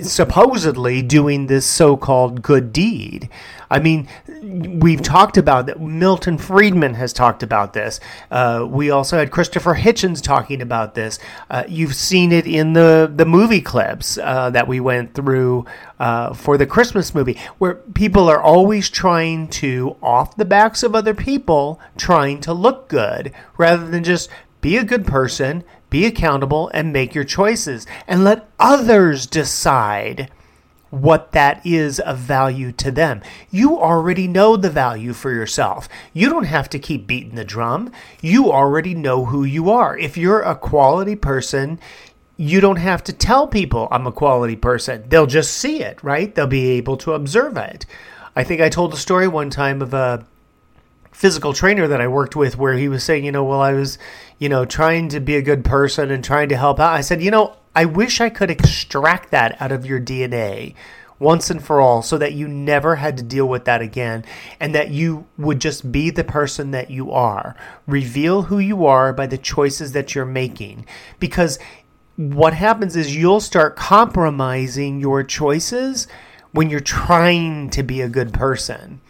supposedly 0.03 1.03
doing 1.03 1.47
this 1.47 1.67
so-called 1.67 2.43
good 2.43 2.73
deed. 2.73 3.29
I 3.73 3.79
mean, 3.79 4.09
we've 4.43 5.01
talked 5.01 5.37
about 5.37 5.67
that. 5.67 5.81
Milton 5.81 6.39
Friedman 6.39 6.95
has 6.95 7.13
talked 7.13 7.43
about 7.43 7.73
this. 7.73 8.01
Uh, 8.31 8.67
we 8.69 8.91
also 8.91 9.17
had 9.17 9.31
Christopher 9.31 9.75
Hitchens 9.75 10.21
talking 10.21 10.61
about 10.61 10.95
this. 10.95 11.21
Uh, 11.49 11.63
you've 11.69 11.95
seen 11.95 12.33
it 12.33 12.47
in 12.47 12.73
the 12.73 13.11
the 13.15 13.25
movie 13.25 13.61
clips 13.61 14.19
uh, 14.19 14.51
that 14.51 14.67
we 14.67 14.81
went 14.81 15.15
through 15.15 15.67
uh, 16.01 16.35
for 16.35 16.59
the 16.59 16.67
Christmas 16.67 17.15
movie, 17.15 17.39
where 17.59 17.75
people 17.75 18.29
are 18.29 18.43
always 18.43 18.91
trying 18.91 19.47
to, 19.49 19.97
off 20.03 20.37
the 20.37 20.45
backs 20.45 20.83
of 20.83 20.95
other 20.95 21.15
people, 21.15 21.79
trying 21.97 22.41
to 22.41 22.53
look 22.53 22.89
good 22.89 23.33
rather 23.57 23.87
than 23.87 24.03
just 24.03 24.29
be 24.61 24.77
a 24.77 24.85
good 24.85 25.07
person, 25.07 25.63
be 25.91 26.07
accountable, 26.07 26.71
and 26.73 26.93
make 26.93 27.15
your 27.15 27.25
choices, 27.25 27.87
and 28.07 28.25
let 28.25 28.49
others 28.59 29.27
decide 29.27 30.31
what 30.91 31.33
that 31.33 31.65
is 31.65 32.01
of 32.01 32.19
value 32.19 32.73
to 32.73 32.91
them. 32.91 33.23
You 33.51 33.79
already 33.79 34.27
know 34.27 34.57
the 34.57 34.71
value 34.71 35.13
for 35.13 35.33
yourself. 35.33 35.89
You 36.13 36.29
don't 36.29 36.45
have 36.45 36.69
to 36.71 36.79
keep 36.79 37.07
beating 37.07 37.37
the 37.37 37.45
drum. 37.45 37.93
You 38.21 38.51
already 38.51 38.95
know 38.95 39.27
who 39.27 39.45
you 39.45 39.71
are. 39.71 39.97
If 39.97 40.17
you're 40.17 40.43
a 40.43 40.57
quality 40.57 41.15
person, 41.15 41.79
you 42.37 42.61
don't 42.61 42.77
have 42.77 43.05
to 43.05 43.13
tell 43.13 43.47
people 43.47 43.87
I'm 43.91 44.07
a 44.07 44.13
quality 44.13 44.57
person. 44.57 45.05
They'll 45.09 45.27
just 45.27 45.57
see 45.57 45.83
it, 45.83 46.03
right? 46.03 46.35
They'll 46.35 46.47
be 46.47 46.71
able 46.71 46.97
to 46.99 47.13
observe 47.13 47.57
it. 47.57 47.87
I 48.35 48.45
think 48.45 48.61
I 48.61 48.69
told 48.69 48.95
a 48.95 48.97
story 48.97 49.29
one 49.29 49.51
time 49.51 49.83
of 49.83 49.95
a 49.95 50.27
physical 51.13 51.53
trainer 51.53 51.87
that 51.89 52.01
I 52.01 52.09
worked 52.09 52.37
with 52.37 52.57
where 52.57 52.75
he 52.75 52.89
was 52.89 53.05
saying, 53.05 53.25
you 53.25 53.33
know, 53.33 53.45
well, 53.45 53.61
I 53.61 53.73
was, 53.73 53.99
you 54.39 54.49
know, 54.49 54.65
trying 54.65 55.09
to 55.11 55.21
be 55.21 55.37
a 55.37 55.43
good 55.43 55.65
person 55.65 56.11
and 56.11 56.25
trying 56.25 56.49
to 56.51 56.57
help 56.57 56.81
out. 56.81 56.95
I 56.95 57.01
said, 57.01 57.23
you 57.23 57.31
know, 57.31 57.57
I 57.75 57.85
wish 57.85 58.21
I 58.21 58.31
could 58.31 58.51
extract 58.51 59.31
that 59.31 59.61
out 59.61 59.73
of 59.73 59.87
your 59.87 60.01
DNA 60.01 60.75
once 61.19 61.51
and 61.51 61.63
for 61.63 61.81
all 61.81 62.03
so 62.03 62.17
that 62.19 62.33
you 62.33 62.49
never 62.49 62.97
had 62.97 63.17
to 63.19 63.23
deal 63.23 63.47
with 63.47 63.67
that 63.67 63.83
again 63.83 64.25
and 64.59 64.75
that 64.75 64.91
you 64.91 65.27
would 65.37 65.61
just 65.61 65.93
be 65.93 66.11
the 66.11 66.25
person 66.25 66.71
that 66.71 66.91
you 66.91 67.13
are. 67.13 67.55
Reveal 67.87 68.43
who 68.43 68.59
you 68.59 68.87
are 68.87 69.13
by 69.13 69.27
the 69.27 69.39
choices 69.39 69.93
that 69.93 70.15
you're 70.15 70.25
making. 70.25 70.87
Because 71.19 71.59
what 72.17 72.55
happens 72.55 72.97
is 72.97 73.15
you'll 73.15 73.41
start 73.41 73.77
compromising 73.77 75.01
your 75.01 75.23
choices 75.23 76.09
when 76.53 76.71
you're 76.71 76.81
trying 76.81 77.71
to 77.71 77.83
be 77.83 78.01
a 78.01 78.09
good 78.09 78.33
person 78.33 79.01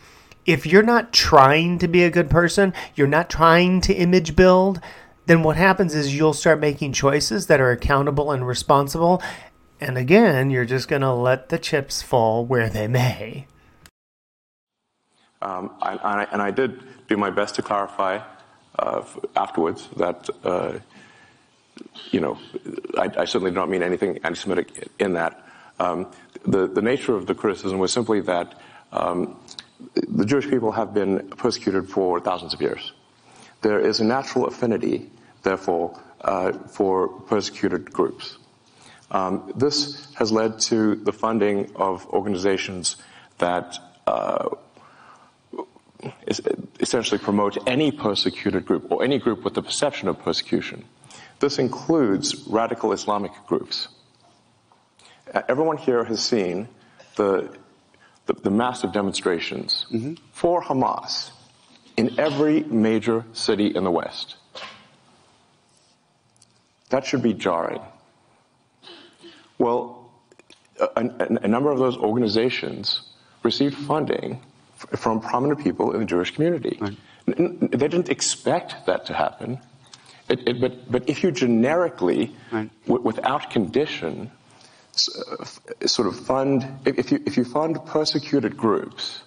if 0.50 0.66
you're 0.66 0.82
not 0.82 1.12
trying 1.12 1.78
to 1.78 1.86
be 1.86 2.02
a 2.02 2.10
good 2.10 2.28
person, 2.28 2.74
you're 2.96 3.06
not 3.06 3.30
trying 3.30 3.80
to 3.82 3.94
image 3.94 4.34
build, 4.34 4.80
then 5.26 5.44
what 5.44 5.56
happens 5.56 5.94
is 5.94 6.16
you'll 6.16 6.32
start 6.32 6.58
making 6.58 6.92
choices 6.92 7.46
that 7.46 7.60
are 7.60 7.70
accountable 7.70 8.32
and 8.32 8.44
responsible. 8.44 9.22
And 9.80 9.96
again, 9.96 10.50
you're 10.50 10.64
just 10.64 10.88
going 10.88 11.02
to 11.02 11.12
let 11.12 11.50
the 11.50 11.58
chips 11.58 12.02
fall 12.02 12.44
where 12.44 12.68
they 12.68 12.88
may. 12.88 13.46
Um, 15.40 15.70
I, 15.80 15.92
I, 15.94 16.24
and 16.32 16.42
I 16.42 16.50
did 16.50 16.82
do 17.06 17.16
my 17.16 17.30
best 17.30 17.54
to 17.54 17.62
clarify 17.62 18.18
uh, 18.78 19.04
afterwards 19.36 19.88
that, 19.98 20.28
uh, 20.42 20.78
you 22.10 22.20
know, 22.20 22.38
I, 22.98 23.08
I, 23.18 23.24
certainly 23.24 23.52
do 23.52 23.54
not 23.54 23.70
mean 23.70 23.82
anything 23.82 24.18
anti 24.24 24.34
Semitic 24.34 24.88
in 24.98 25.12
that. 25.14 25.46
Um, 25.78 26.10
the, 26.44 26.66
the 26.66 26.82
nature 26.82 27.14
of 27.14 27.26
the 27.26 27.34
criticism 27.34 27.78
was 27.78 27.92
simply 27.92 28.20
that 28.22 28.60
um, 28.92 29.36
the 29.94 30.24
Jewish 30.24 30.48
people 30.48 30.72
have 30.72 30.94
been 30.94 31.28
persecuted 31.30 31.88
for 31.88 32.20
thousands 32.20 32.54
of 32.54 32.60
years. 32.60 32.92
There 33.62 33.80
is 33.80 34.00
a 34.00 34.04
natural 34.04 34.46
affinity, 34.46 35.10
therefore, 35.42 35.98
uh, 36.20 36.52
for 36.52 37.08
persecuted 37.08 37.92
groups. 37.92 38.38
Um, 39.10 39.52
this 39.56 40.12
has 40.14 40.30
led 40.30 40.60
to 40.70 40.94
the 40.94 41.12
funding 41.12 41.70
of 41.76 42.06
organizations 42.08 42.96
that 43.38 43.76
uh, 44.06 44.50
essentially 46.78 47.18
promote 47.18 47.58
any 47.66 47.90
persecuted 47.90 48.64
group 48.64 48.90
or 48.90 49.02
any 49.04 49.18
group 49.18 49.44
with 49.44 49.54
the 49.54 49.62
perception 49.62 50.08
of 50.08 50.18
persecution. 50.18 50.84
This 51.40 51.58
includes 51.58 52.46
radical 52.46 52.92
Islamic 52.92 53.32
groups. 53.46 53.88
Everyone 55.48 55.76
here 55.76 56.04
has 56.04 56.22
seen 56.22 56.68
the 57.16 57.56
the, 58.30 58.40
the 58.42 58.50
massive 58.50 58.92
demonstrations 58.92 59.86
mm-hmm. 59.90 60.14
for 60.32 60.62
Hamas 60.62 61.30
in 61.96 62.18
every 62.18 62.62
major 62.62 63.24
city 63.32 63.66
in 63.74 63.84
the 63.84 63.90
West. 63.90 64.36
That 66.90 67.04
should 67.06 67.22
be 67.22 67.34
jarring. 67.34 67.82
Well, 69.58 70.10
a, 70.80 70.88
a, 70.96 71.26
a 71.42 71.48
number 71.48 71.70
of 71.70 71.78
those 71.78 71.96
organizations 71.96 73.02
received 73.42 73.76
funding 73.76 74.40
f- 74.76 74.98
from 74.98 75.20
prominent 75.20 75.62
people 75.62 75.92
in 75.92 76.00
the 76.00 76.06
Jewish 76.06 76.34
community. 76.34 76.78
Right. 76.80 76.96
N- 77.26 77.68
they 77.70 77.88
didn't 77.88 78.08
expect 78.08 78.86
that 78.86 79.06
to 79.06 79.14
happen. 79.14 79.60
It, 80.28 80.48
it, 80.48 80.60
but, 80.60 80.90
but 80.90 81.08
if 81.08 81.22
you 81.22 81.30
generically, 81.32 82.34
right. 82.50 82.70
w- 82.86 83.02
without 83.02 83.50
condition, 83.50 84.30
Uh, 84.90 85.44
sort 85.86 86.08
of 86.08 86.18
fund, 86.18 86.66
if 86.84 87.10
you, 87.10 87.22
if 87.24 87.36
you 87.36 87.44
fund 87.44 87.78
persecuted 87.86 88.56
groups, 88.56 89.22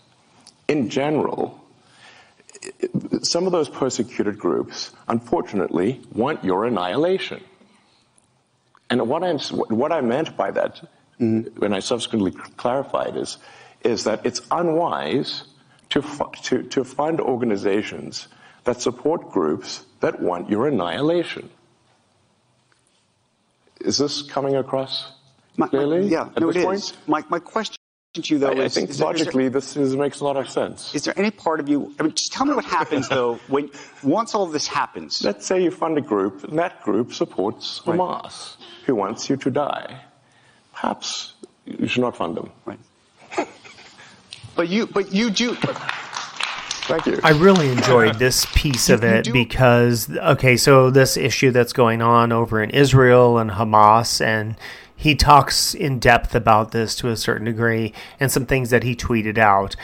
in 0.68 0.90
general, 0.90 1.60
some 3.22 3.46
of 3.46 3.52
those 3.52 3.70
persecuted 3.70 4.38
groups, 4.38 4.92
unfortunately, 5.08 6.02
want 6.14 6.44
your 6.44 6.66
annihilation. 6.66 7.42
And 8.90 9.08
what, 9.08 9.24
I'm, 9.24 9.40
what 9.40 9.92
I 9.92 10.02
meant 10.02 10.38
by 10.38 10.52
that, 10.52 10.82
when 11.18 11.74
I 11.74 11.80
subsequently 11.80 12.32
clarified, 12.58 13.18
is, 13.18 13.38
is 13.84 14.04
that 14.04 14.26
it's 14.26 14.42
unwise 14.52 15.44
to, 15.90 16.02
to, 16.44 16.64
to 16.64 16.84
fund 16.84 17.20
organizations 17.20 18.28
that 18.66 18.82
support 18.82 19.32
groups 19.32 19.86
that 20.02 20.22
want 20.22 20.50
your 20.50 20.68
annihilation. 20.68 21.50
Is 23.82 23.98
this 23.98 24.22
coming 24.22 24.56
across 24.56 25.12
my, 25.58 25.68
clearly? 25.68 26.02
My, 26.02 26.08
yeah, 26.08 26.30
no, 26.40 26.50
it 26.50 26.64
point? 26.64 26.80
is. 26.80 26.94
My, 27.08 27.24
my 27.30 27.40
question 27.40 27.78
to 28.14 28.22
you, 28.22 28.40
though, 28.40 28.50
I, 28.50 28.54
is, 28.54 28.78
I 28.78 28.80
think 28.80 28.90
is 28.92 29.00
logically 29.02 29.48
there, 29.50 29.58
is 29.58 29.74
there, 29.74 29.84
this 29.84 29.92
is, 29.92 29.96
makes 29.96 30.20
a 30.20 30.24
lot 30.24 30.38
of 30.38 30.50
sense. 30.50 30.94
Is 30.94 31.04
there 31.04 31.18
any 31.18 31.32
part 31.32 31.60
of 31.60 31.68
you? 31.68 31.94
I 32.00 32.04
mean, 32.04 32.14
just 32.14 32.32
tell 32.32 32.46
me 32.46 32.54
what 32.54 32.66
happens 32.66 33.10
though 33.10 33.36
when 33.48 33.72
once 34.04 34.36
all 34.36 34.44
of 34.44 34.52
this 34.52 34.68
happens. 34.68 35.24
Let's 35.24 35.46
say 35.46 35.64
you 35.64 35.72
fund 35.72 35.98
a 35.98 36.02
group, 36.02 36.44
and 36.44 36.60
that 36.60 36.84
group 36.84 37.14
supports 37.14 37.82
right. 37.86 37.98
Hamas, 37.98 38.58
who 38.86 38.96
wants 38.96 39.30
you 39.30 39.38
to 39.38 39.50
die. 39.50 40.02
Perhaps 40.74 41.34
you 41.66 41.88
should 41.88 42.02
not 42.02 42.16
fund 42.16 42.38
them. 42.38 42.52
Right. 42.66 42.80
but 44.56 44.70
you, 44.70 44.86
but 44.88 45.12
you 45.14 45.30
do. 45.32 45.56
Thank 45.56 47.06
you. 47.06 47.20
I 47.24 47.32
really 47.32 47.70
enjoyed 47.70 48.20
this 48.20 48.46
piece 48.54 48.90
of 48.90 49.04
it 49.06 49.32
because, 49.32 50.10
okay, 50.10 50.58
so 50.58 50.90
this 50.90 51.16
issue 51.16 51.52
that's 51.52 51.72
going 51.72 52.02
on 52.02 52.34
over 52.34 52.62
in 52.62 52.70
Israel 52.72 53.38
and 53.38 53.52
Hamas 53.52 54.20
and 54.24 54.58
he 55.04 55.16
talks 55.16 55.74
in 55.74 56.00
depth 56.00 56.34
about 56.34 56.72
this 56.72 56.96
to 56.96 57.10
a 57.10 57.18
certain 57.18 57.44
degree 57.44 57.92
and 58.22 58.32
some 58.32 58.46
things 58.46 58.70
that 58.70 58.84
he 58.84 58.96
tweeted 58.96 59.38
out. 59.38 59.76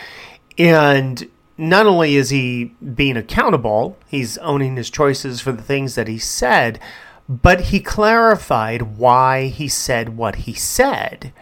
And 0.57 1.29
not 1.57 1.85
only 1.85 2.15
is 2.15 2.29
he 2.29 2.71
being 2.95 3.17
accountable, 3.17 3.97
he's 4.07 4.37
owning 4.37 4.77
his 4.77 4.89
choices 4.89 5.41
for 5.41 5.51
the 5.51 5.61
things 5.61 5.95
that 5.95 6.07
he 6.07 6.17
said, 6.17 6.79
but 7.27 7.59
he 7.59 7.81
clarified 7.81 8.97
why 8.97 9.47
he 9.47 9.67
said 9.67 10.15
what 10.15 10.35
he 10.35 10.53
said 10.53 11.33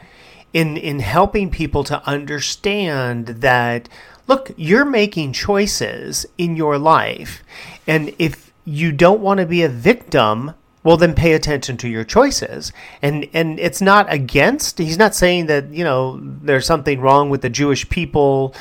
in 0.54 0.76
in 0.76 0.98
helping 0.98 1.52
people 1.52 1.84
to 1.84 2.04
understand 2.08 3.28
that 3.28 3.88
look, 4.26 4.50
you're 4.58 4.86
making 4.86 5.34
choices 5.34 6.26
in 6.40 6.56
your 6.56 6.80
life 6.80 7.44
and 7.86 8.12
if 8.18 8.52
you 8.66 8.92
don't 8.92 9.22
want 9.22 9.40
to 9.40 9.46
be 9.46 9.62
a 9.62 9.70
victim 9.70 10.56
well 10.88 10.96
then 10.96 11.14
pay 11.14 11.34
attention 11.34 11.76
to 11.76 11.90
your 11.90 12.06
choices 12.06 12.72
and 13.02 13.28
and 13.34 13.60
it's 13.60 13.82
not 13.82 14.12
against 14.12 14.78
he's 14.78 14.98
not 14.98 15.14
saying 15.14 15.48
that 15.48 15.70
you 15.74 15.84
know 15.84 16.18
there's 16.22 16.66
something 16.66 17.02
wrong 17.02 17.30
with 17.30 17.42
the 17.42 17.50
jewish 17.50 17.90
people 17.90 18.56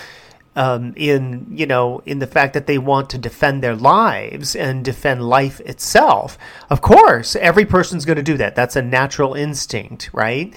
um, 0.56 0.92
in 0.97 1.47
you 1.52 1.66
know 1.66 2.02
in 2.04 2.18
the 2.18 2.26
fact 2.26 2.54
that 2.54 2.66
they 2.66 2.78
want 2.78 3.11
to 3.11 3.18
defend 3.18 3.62
their 3.62 3.76
lives 3.76 4.56
and 4.56 4.85
defend 4.85 5.23
life 5.23 5.61
itself. 5.61 6.38
Of 6.71 6.80
course, 6.80 7.37
every 7.37 7.66
person's 7.66 8.06
going 8.06 8.16
to 8.16 8.23
do 8.23 8.38
that. 8.38 8.56
That's 8.56 8.75
a 8.75 8.80
natural 8.80 9.35
instinct, 9.35 10.09
right? 10.14 10.54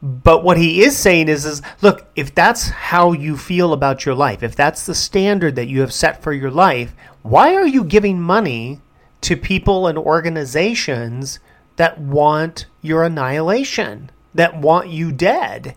But 0.00 0.44
what 0.44 0.58
he 0.58 0.82
is 0.82 0.96
saying 0.96 1.28
is, 1.28 1.44
is 1.44 1.60
look, 1.80 2.06
if 2.14 2.32
that's 2.34 2.68
how 2.68 3.10
you 3.10 3.36
feel 3.36 3.72
about 3.72 4.06
your 4.06 4.14
life, 4.14 4.44
if 4.44 4.54
that's 4.54 4.86
the 4.86 4.94
standard 4.94 5.56
that 5.56 5.66
you 5.66 5.80
have 5.80 5.92
set 5.92 6.22
for 6.22 6.32
your 6.32 6.50
life, 6.52 6.94
why 7.22 7.56
are 7.56 7.66
you 7.66 7.82
giving 7.82 8.20
money 8.20 8.80
to 9.22 9.36
people 9.36 9.86
and 9.86 9.98
organizations 9.98 11.40
that 11.76 11.98
want 11.98 12.66
your 12.80 13.02
annihilation, 13.02 14.10
that 14.34 14.60
want 14.60 14.88
you 14.88 15.10
dead? 15.10 15.74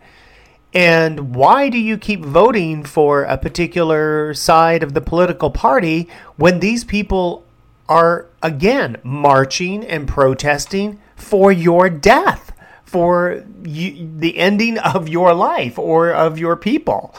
And 0.74 1.34
why 1.34 1.70
do 1.70 1.78
you 1.78 1.98
keep 1.98 2.24
voting 2.24 2.84
for 2.84 3.24
a 3.24 3.38
particular 3.38 4.34
side 4.34 4.84
of 4.84 4.94
the 4.94 5.00
political 5.00 5.50
party 5.50 6.10
when 6.36 6.60
these 6.60 6.84
people 6.84 7.46
are, 7.88 8.28
again, 8.44 8.98
marching 9.02 9.86
and 9.86 10.06
protesting 10.06 11.00
for 11.16 11.52
your 11.52 11.90
death, 11.90 12.52
for 12.84 13.46
you, 13.64 14.12
the 14.18 14.38
ending 14.38 14.78
of 14.80 15.08
your 15.08 15.34
life 15.34 15.80
or 15.80 16.12
of 16.12 16.38
your 16.38 16.58
people? 16.58 17.16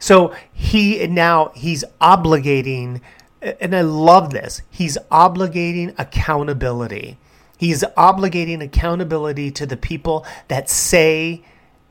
So 0.00 0.34
he 0.52 1.06
now 1.06 1.52
he's 1.54 1.84
obligating, 2.00 3.00
and 3.60 3.74
I 3.76 3.82
love 3.82 4.30
this, 4.30 4.62
he's 4.70 4.98
obligating 5.10 5.94
accountability. 5.98 7.18
He's 7.58 7.82
obligating 7.96 8.62
accountability 8.62 9.50
to 9.52 9.66
the 9.66 9.76
people 9.76 10.26
that 10.48 10.68
say 10.68 11.42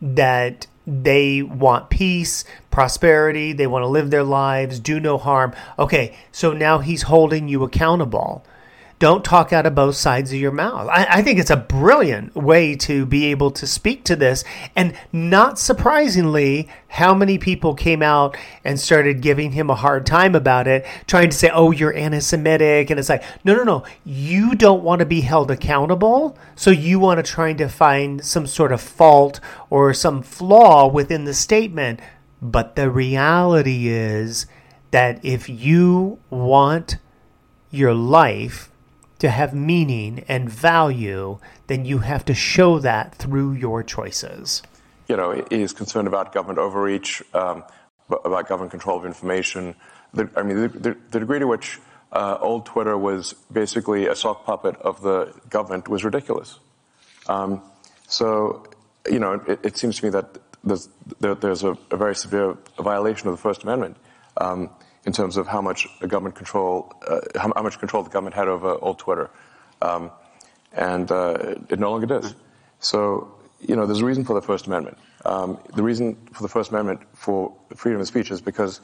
that 0.01 0.67
they 0.85 1.41
want 1.41 1.89
peace, 1.89 2.45
prosperity, 2.69 3.53
they 3.53 3.65
want 3.65 3.83
to 3.83 3.87
live 3.87 4.11
their 4.11 4.23
lives, 4.23 4.79
do 4.79 4.99
no 4.99 5.17
harm. 5.17 5.55
Okay, 5.79 6.15
so 6.31 6.53
now 6.53 6.79
he's 6.79 7.03
holding 7.03 7.47
you 7.47 7.63
accountable. 7.63 8.45
Don't 8.97 9.25
talk 9.25 9.51
out 9.51 9.65
of 9.65 9.75
both 9.75 9.95
sides 9.95 10.31
of 10.31 10.39
your 10.39 10.53
mouth. 10.53 10.87
I, 10.87 11.05
I, 11.09 11.21
think 11.21 11.37
it's 11.37 11.49
a 11.49 11.57
brilliant 11.57 12.33
way 12.33 12.77
to 12.77 13.05
be 13.05 13.25
able 13.25 13.51
to 13.51 13.67
speak 13.67 14.05
to 14.05 14.15
this. 14.15 14.45
And 14.73 14.97
not 15.11 15.59
surprisingly, 15.59 16.69
how 16.87 17.13
many 17.13 17.37
people 17.37 17.75
came 17.75 18.01
out 18.01 18.37
and 18.63 18.79
started 18.79 19.19
giving 19.19 19.51
him 19.51 19.69
a 19.69 19.75
hard 19.75 20.05
time 20.05 20.33
about 20.33 20.65
it, 20.65 20.85
trying 21.07 21.29
to 21.29 21.35
say, 21.35 21.49
oh, 21.53 21.71
you're 21.71 21.93
anti 21.93 22.19
Semitic. 22.19 22.89
And 22.89 22.97
it's 22.97 23.09
like, 23.09 23.23
no, 23.43 23.53
no, 23.53 23.63
no. 23.63 23.83
You 24.05 24.55
don't 24.55 24.83
want 24.83 24.99
to 24.99 25.05
be 25.05 25.19
held 25.19 25.51
accountable. 25.51 26.37
So 26.55 26.71
you 26.71 26.97
want 26.97 27.17
to 27.17 27.31
try 27.31 27.51
to 27.51 27.67
find 27.67 28.23
some 28.23 28.47
sort 28.47 28.71
of 28.71 28.79
fault 28.79 29.41
or 29.69 29.93
some 29.93 30.21
flaw 30.23 30.87
within 30.87 31.25
the 31.25 31.33
statement. 31.33 31.99
But 32.41 32.77
the 32.77 32.89
reality 32.89 33.89
is 33.89 34.45
that 34.91 35.19
if 35.25 35.49
you 35.49 36.19
want 36.29 36.95
your 37.71 37.93
life 37.93 38.71
to 39.25 39.31
have 39.31 39.55
meaning 39.55 40.23
and 40.27 40.47
value, 40.47 41.39
then 41.65 41.83
you 41.83 41.97
have 41.97 42.23
to 42.23 42.35
show 42.35 42.77
that 42.77 43.15
through 43.15 43.53
your 43.53 43.81
choices. 43.81 44.61
You 45.07 45.17
know, 45.17 45.31
he 45.49 45.61
is 45.63 45.73
concerned 45.73 46.07
about 46.07 46.31
government 46.31 46.59
overreach, 46.59 47.23
um, 47.33 47.63
about 48.07 48.47
government 48.47 48.69
control 48.69 48.99
of 48.99 49.05
information. 49.05 49.73
The, 50.13 50.29
I 50.35 50.43
mean, 50.43 50.61
the, 50.61 50.67
the, 50.67 50.97
the, 51.09 51.19
degree 51.19 51.39
to 51.39 51.47
which 51.47 51.79
uh, 52.11 52.37
old 52.39 52.67
Twitter 52.67 52.95
was 52.95 53.33
basically 53.51 54.05
a 54.05 54.15
sock 54.15 54.45
puppet 54.45 54.75
of 54.81 55.01
the 55.01 55.33
government 55.49 55.87
was 55.87 56.03
ridiculous. 56.03 56.59
Um, 57.27 57.63
so, 58.07 58.63
you 59.09 59.17
know, 59.17 59.41
it, 59.47 59.59
it, 59.63 59.77
seems 59.77 59.97
to 59.97 60.05
me 60.05 60.11
that 60.11 60.37
there's, 60.63 60.87
there, 61.19 61.33
there's 61.33 61.63
a, 61.63 61.75
a, 61.89 61.97
very 61.97 62.15
severe 62.15 62.55
violation 62.77 63.27
of 63.27 63.33
the 63.33 63.41
First 63.41 63.63
Amendment. 63.63 63.97
Um, 64.37 64.69
in 65.05 65.13
terms 65.13 65.37
of 65.37 65.47
how 65.47 65.61
much 65.61 65.87
government 66.01 66.35
control, 66.35 66.93
uh, 67.07 67.19
how, 67.35 67.51
how, 67.55 67.61
much 67.61 67.79
control 67.79 68.03
the 68.03 68.09
government 68.09 68.35
had 68.35 68.47
over 68.47 68.77
old 68.81 68.99
Twitter, 68.99 69.29
um, 69.81 70.11
and 70.73 71.11
uh, 71.11 71.55
it 71.69 71.79
no 71.79 71.91
longer 71.91 72.07
does. 72.07 72.33
So 72.79 73.35
you 73.61 73.75
know, 73.75 73.85
there's 73.85 74.01
a 74.01 74.05
reason 74.05 74.25
for 74.25 74.33
the 74.33 74.41
First 74.41 74.67
Amendment. 74.67 74.97
Um, 75.23 75.57
the 75.75 75.83
reason 75.83 76.15
for 76.33 76.43
the 76.43 76.49
First 76.49 76.71
Amendment 76.71 77.01
for 77.13 77.55
freedom 77.75 78.01
of 78.01 78.07
speech 78.07 78.31
is 78.31 78.41
because 78.41 78.81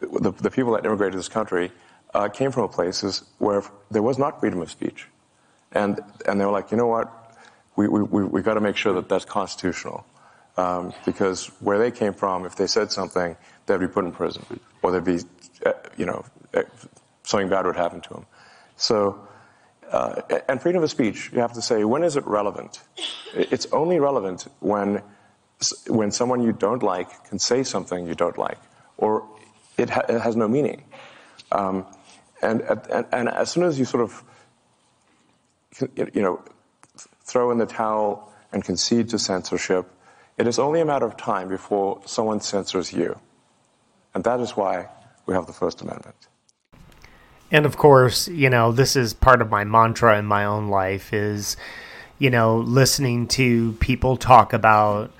the, 0.00 0.32
the 0.32 0.50
people 0.50 0.72
that 0.72 0.84
immigrated 0.84 1.12
to 1.12 1.18
this 1.18 1.28
country 1.28 1.70
uh, 2.14 2.28
came 2.28 2.50
from 2.50 2.68
places 2.68 3.24
where 3.38 3.62
there 3.90 4.02
was 4.02 4.18
not 4.18 4.40
freedom 4.40 4.60
of 4.60 4.70
speech, 4.70 5.06
and 5.72 6.00
and 6.26 6.40
they 6.40 6.44
were 6.44 6.52
like, 6.52 6.70
you 6.70 6.76
know 6.76 6.86
what, 6.86 7.36
we 7.76 7.86
we 7.88 8.02
we, 8.02 8.24
we 8.24 8.42
got 8.42 8.54
to 8.54 8.60
make 8.60 8.76
sure 8.76 8.92
that 8.94 9.08
that's 9.08 9.24
constitutional. 9.24 10.04
Um, 10.58 10.92
because 11.06 11.46
where 11.60 11.78
they 11.78 11.92
came 11.92 12.12
from, 12.12 12.44
if 12.44 12.56
they 12.56 12.66
said 12.66 12.90
something, 12.90 13.36
they'd 13.66 13.78
be 13.78 13.86
put 13.86 14.04
in 14.04 14.10
prison, 14.10 14.42
or 14.82 14.90
they'd 14.90 15.04
be 15.04 15.22
uh, 15.64 15.72
you 15.96 16.06
know, 16.06 16.24
uh, 16.54 16.62
something 17.22 17.48
bad 17.48 17.64
would 17.66 17.76
happen 17.76 18.00
to 18.00 18.14
them. 18.14 18.26
So, 18.76 19.28
uh, 19.90 20.22
and 20.48 20.60
freedom 20.60 20.82
of 20.82 20.90
speech, 20.90 21.30
you 21.32 21.40
have 21.40 21.52
to 21.54 21.62
say, 21.62 21.84
when 21.84 22.02
is 22.02 22.16
it 22.16 22.26
relevant? 22.26 22.82
It's 23.34 23.66
only 23.72 24.00
relevant 24.00 24.46
when, 24.60 25.02
when 25.86 26.10
someone 26.10 26.42
you 26.42 26.52
don't 26.52 26.82
like 26.82 27.28
can 27.28 27.38
say 27.38 27.62
something 27.62 28.06
you 28.06 28.14
don't 28.14 28.38
like, 28.38 28.58
or 28.96 29.28
it, 29.76 29.90
ha- 29.90 30.06
it 30.08 30.20
has 30.20 30.36
no 30.36 30.48
meaning. 30.48 30.84
Um, 31.52 31.86
and, 32.42 32.62
and, 32.62 33.06
and 33.12 33.28
as 33.28 33.50
soon 33.50 33.64
as 33.64 33.78
you 33.78 33.84
sort 33.84 34.02
of, 34.02 34.24
you 35.94 36.22
know, 36.22 36.42
throw 37.22 37.50
in 37.50 37.58
the 37.58 37.66
towel 37.66 38.32
and 38.52 38.64
concede 38.64 39.08
to 39.10 39.18
censorship, 39.18 39.86
it 40.38 40.46
is 40.46 40.58
only 40.58 40.80
a 40.80 40.84
matter 40.84 41.04
of 41.04 41.16
time 41.16 41.48
before 41.48 42.00
someone 42.06 42.40
censors 42.40 42.92
you. 42.92 43.18
And 44.14 44.24
that 44.24 44.40
is 44.40 44.52
why 44.52 44.88
we 45.26 45.34
have 45.34 45.46
the 45.46 45.52
First 45.52 45.82
Amendment. 45.82 46.16
And 47.50 47.66
of 47.66 47.76
course, 47.76 48.28
you 48.28 48.50
know, 48.50 48.72
this 48.72 48.94
is 48.94 49.14
part 49.14 49.42
of 49.42 49.50
my 49.50 49.64
mantra 49.64 50.18
in 50.18 50.26
my 50.26 50.44
own 50.44 50.68
life 50.68 51.12
is, 51.12 51.56
you 52.18 52.30
know, 52.30 52.58
listening 52.58 53.26
to 53.28 53.72
people 53.74 54.16
talk 54.16 54.52
about 54.52 55.12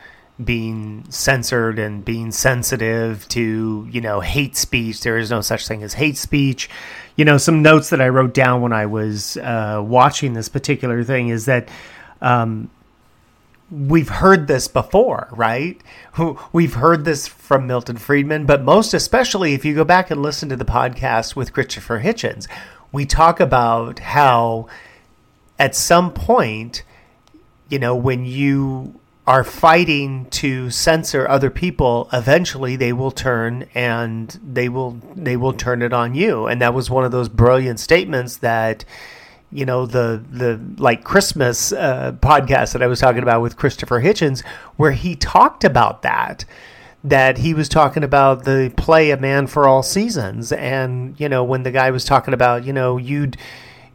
being 0.42 1.04
censored 1.10 1.78
and 1.78 2.04
being 2.04 2.30
sensitive 2.30 3.26
to, 3.28 3.88
you 3.90 4.00
know, 4.00 4.20
hate 4.20 4.56
speech. 4.56 5.00
There 5.00 5.18
is 5.18 5.30
no 5.30 5.40
such 5.40 5.66
thing 5.66 5.82
as 5.82 5.94
hate 5.94 6.16
speech. 6.16 6.70
You 7.16 7.24
know, 7.24 7.38
some 7.38 7.62
notes 7.62 7.90
that 7.90 8.00
I 8.00 8.08
wrote 8.08 8.34
down 8.34 8.60
when 8.60 8.72
I 8.72 8.86
was 8.86 9.36
uh, 9.38 9.82
watching 9.84 10.34
this 10.34 10.48
particular 10.48 11.02
thing 11.02 11.28
is 11.28 11.46
that 11.46 11.68
um, 12.20 12.70
we've 13.70 14.08
heard 14.08 14.46
this 14.46 14.68
before, 14.68 15.28
right? 15.30 15.80
We've 16.52 16.74
heard 16.74 17.04
this 17.04 17.26
from 17.26 17.66
Milton 17.66 17.96
Friedman, 17.96 18.46
but 18.46 18.62
most 18.62 18.94
especially 18.94 19.54
if 19.54 19.64
you 19.64 19.74
go 19.74 19.84
back 19.84 20.10
and 20.10 20.22
listen 20.22 20.48
to 20.48 20.56
the 20.56 20.64
podcast 20.64 21.36
with 21.36 21.52
Christopher 21.52 22.00
Hitchens, 22.00 22.48
we 22.92 23.04
talk 23.04 23.40
about 23.40 23.98
how 23.98 24.68
at 25.58 25.74
some 25.74 26.12
point, 26.12 26.82
you 27.68 27.78
know, 27.78 27.94
when 27.94 28.24
you 28.24 28.98
are 29.26 29.44
fighting 29.44 30.24
to 30.30 30.70
censor 30.70 31.28
other 31.28 31.50
people, 31.50 32.08
eventually 32.14 32.76
they 32.76 32.94
will 32.94 33.10
turn 33.10 33.68
and 33.74 34.40
they 34.42 34.70
will 34.70 34.98
they 35.14 35.36
will 35.36 35.52
turn 35.52 35.82
it 35.82 35.92
on 35.92 36.14
you. 36.14 36.46
And 36.46 36.62
that 36.62 36.72
was 36.72 36.88
one 36.88 37.04
of 37.04 37.12
those 37.12 37.28
brilliant 37.28 37.78
statements 37.78 38.38
that 38.38 38.86
you 39.50 39.64
know 39.64 39.86
the 39.86 40.22
the 40.30 40.60
like 40.76 41.04
Christmas 41.04 41.72
uh, 41.72 42.12
podcast 42.20 42.72
that 42.72 42.82
I 42.82 42.86
was 42.86 43.00
talking 43.00 43.22
about 43.22 43.42
with 43.42 43.56
Christopher 43.56 44.00
Hitchens, 44.00 44.44
where 44.76 44.92
he 44.92 45.16
talked 45.16 45.64
about 45.64 46.02
that. 46.02 46.44
That 47.04 47.38
he 47.38 47.54
was 47.54 47.68
talking 47.68 48.02
about 48.02 48.44
the 48.44 48.72
play 48.76 49.10
"A 49.10 49.16
Man 49.16 49.46
for 49.46 49.68
All 49.68 49.82
Seasons," 49.82 50.50
and 50.52 51.18
you 51.18 51.28
know 51.28 51.44
when 51.44 51.62
the 51.62 51.70
guy 51.70 51.90
was 51.90 52.04
talking 52.04 52.34
about 52.34 52.64
you 52.64 52.72
know 52.72 52.96
you'd 52.96 53.36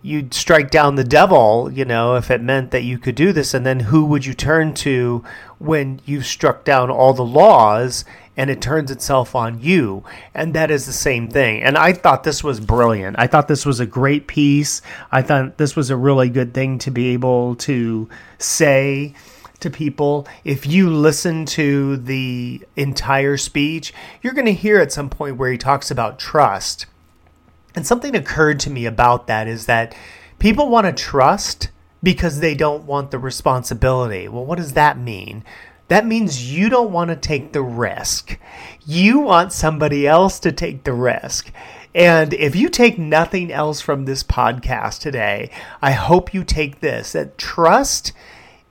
you'd 0.03 0.33
strike 0.33 0.69
down 0.69 0.95
the 0.95 1.03
devil, 1.03 1.71
you 1.71 1.85
know, 1.85 2.15
if 2.15 2.29
it 2.29 2.41
meant 2.41 2.71
that 2.71 2.83
you 2.83 2.99
could 2.99 3.15
do 3.15 3.31
this, 3.31 3.53
and 3.53 3.65
then 3.65 3.79
who 3.79 4.05
would 4.05 4.25
you 4.25 4.33
turn 4.33 4.73
to 4.73 5.23
when 5.59 5.99
you've 6.05 6.25
struck 6.25 6.65
down 6.65 6.91
all 6.91 7.13
the 7.13 7.23
laws 7.23 8.03
and 8.35 8.49
it 8.49 8.61
turns 8.61 8.91
itself 8.91 9.35
on 9.35 9.61
you. 9.61 10.03
And 10.33 10.53
that 10.53 10.71
is 10.71 10.85
the 10.85 10.93
same 10.93 11.27
thing. 11.27 11.61
And 11.61 11.77
I 11.77 11.93
thought 11.93 12.23
this 12.23 12.43
was 12.43 12.59
brilliant. 12.59 13.17
I 13.19 13.27
thought 13.27 13.47
this 13.47 13.65
was 13.65 13.79
a 13.79 13.85
great 13.85 14.27
piece. 14.27 14.81
I 15.11 15.21
thought 15.21 15.57
this 15.57 15.75
was 15.75 15.89
a 15.89 15.97
really 15.97 16.29
good 16.29 16.53
thing 16.53 16.79
to 16.79 16.91
be 16.91 17.09
able 17.09 17.55
to 17.57 18.09
say 18.37 19.13
to 19.59 19.69
people. 19.69 20.27
If 20.43 20.65
you 20.65 20.89
listen 20.89 21.45
to 21.47 21.97
the 21.97 22.61
entire 22.75 23.37
speech, 23.37 23.93
you're 24.21 24.33
going 24.33 24.45
to 24.45 24.53
hear 24.53 24.79
at 24.79 24.91
some 24.91 25.09
point 25.09 25.37
where 25.37 25.51
he 25.51 25.57
talks 25.57 25.91
about 25.91 26.19
trust. 26.19 26.85
And 27.75 27.85
something 27.85 28.15
occurred 28.15 28.59
to 28.61 28.69
me 28.69 28.85
about 28.85 29.27
that 29.27 29.47
is 29.47 29.65
that 29.65 29.95
people 30.39 30.69
want 30.69 30.85
to 30.85 30.93
trust 30.93 31.69
because 32.03 32.39
they 32.39 32.53
don't 32.53 32.83
want 32.83 33.11
the 33.11 33.17
responsibility. 33.17 34.27
Well, 34.27 34.45
what 34.45 34.57
does 34.57 34.73
that 34.73 34.97
mean? 34.97 35.43
That 35.93 36.05
means 36.05 36.51
you 36.51 36.69
don't 36.69 36.91
want 36.91 37.09
to 37.09 37.15
take 37.15 37.53
the 37.53 37.61
risk. 37.61 38.39
You 38.85 39.19
want 39.19 39.53
somebody 39.53 40.07
else 40.07 40.39
to 40.39 40.51
take 40.51 40.83
the 40.83 40.93
risk. 40.93 41.51
And 41.93 42.33
if 42.33 42.55
you 42.55 42.69
take 42.69 42.97
nothing 42.97 43.51
else 43.51 43.79
from 43.79 44.05
this 44.05 44.23
podcast 44.23 44.99
today, 44.99 45.51
I 45.81 45.91
hope 45.91 46.33
you 46.33 46.43
take 46.43 46.79
this 46.79 47.11
that 47.11 47.37
trust 47.37 48.11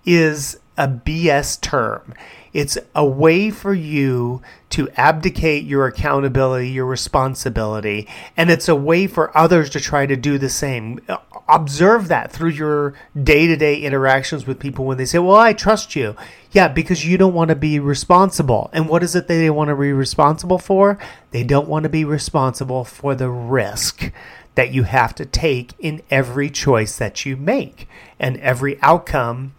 is 0.04 0.58
a 0.76 0.88
BS 0.88 1.60
term. 1.60 2.14
It's 2.52 2.76
a 2.94 3.04
way 3.04 3.50
for 3.50 3.72
you 3.72 4.42
to 4.70 4.88
abdicate 4.96 5.64
your 5.64 5.86
accountability, 5.86 6.68
your 6.68 6.84
responsibility, 6.84 8.06
and 8.36 8.50
it's 8.50 8.68
a 8.68 8.76
way 8.76 9.06
for 9.06 9.36
others 9.36 9.70
to 9.70 9.80
try 9.80 10.04
to 10.04 10.16
do 10.16 10.36
the 10.36 10.50
same. 10.50 11.00
Observe 11.48 12.08
that 12.08 12.30
through 12.30 12.50
your 12.50 12.94
day 13.22 13.46
to 13.46 13.56
day 13.56 13.80
interactions 13.80 14.46
with 14.46 14.58
people 14.58 14.84
when 14.84 14.98
they 14.98 15.06
say, 15.06 15.18
Well, 15.18 15.36
I 15.36 15.54
trust 15.54 15.96
you. 15.96 16.14
Yeah, 16.50 16.68
because 16.68 17.06
you 17.06 17.16
don't 17.16 17.32
want 17.32 17.48
to 17.48 17.56
be 17.56 17.78
responsible. 17.78 18.68
And 18.74 18.86
what 18.88 19.02
is 19.02 19.14
it 19.14 19.26
that 19.28 19.34
they 19.34 19.48
want 19.48 19.68
to 19.68 19.76
be 19.76 19.92
responsible 19.92 20.58
for? 20.58 20.98
They 21.30 21.44
don't 21.44 21.68
want 21.68 21.84
to 21.84 21.88
be 21.88 22.04
responsible 22.04 22.84
for 22.84 23.14
the 23.14 23.30
risk 23.30 24.12
that 24.54 24.72
you 24.72 24.82
have 24.82 25.14
to 25.14 25.24
take 25.24 25.72
in 25.78 26.02
every 26.10 26.50
choice 26.50 26.98
that 26.98 27.24
you 27.24 27.38
make 27.38 27.88
and 28.18 28.36
every 28.38 28.78
outcome 28.82 29.54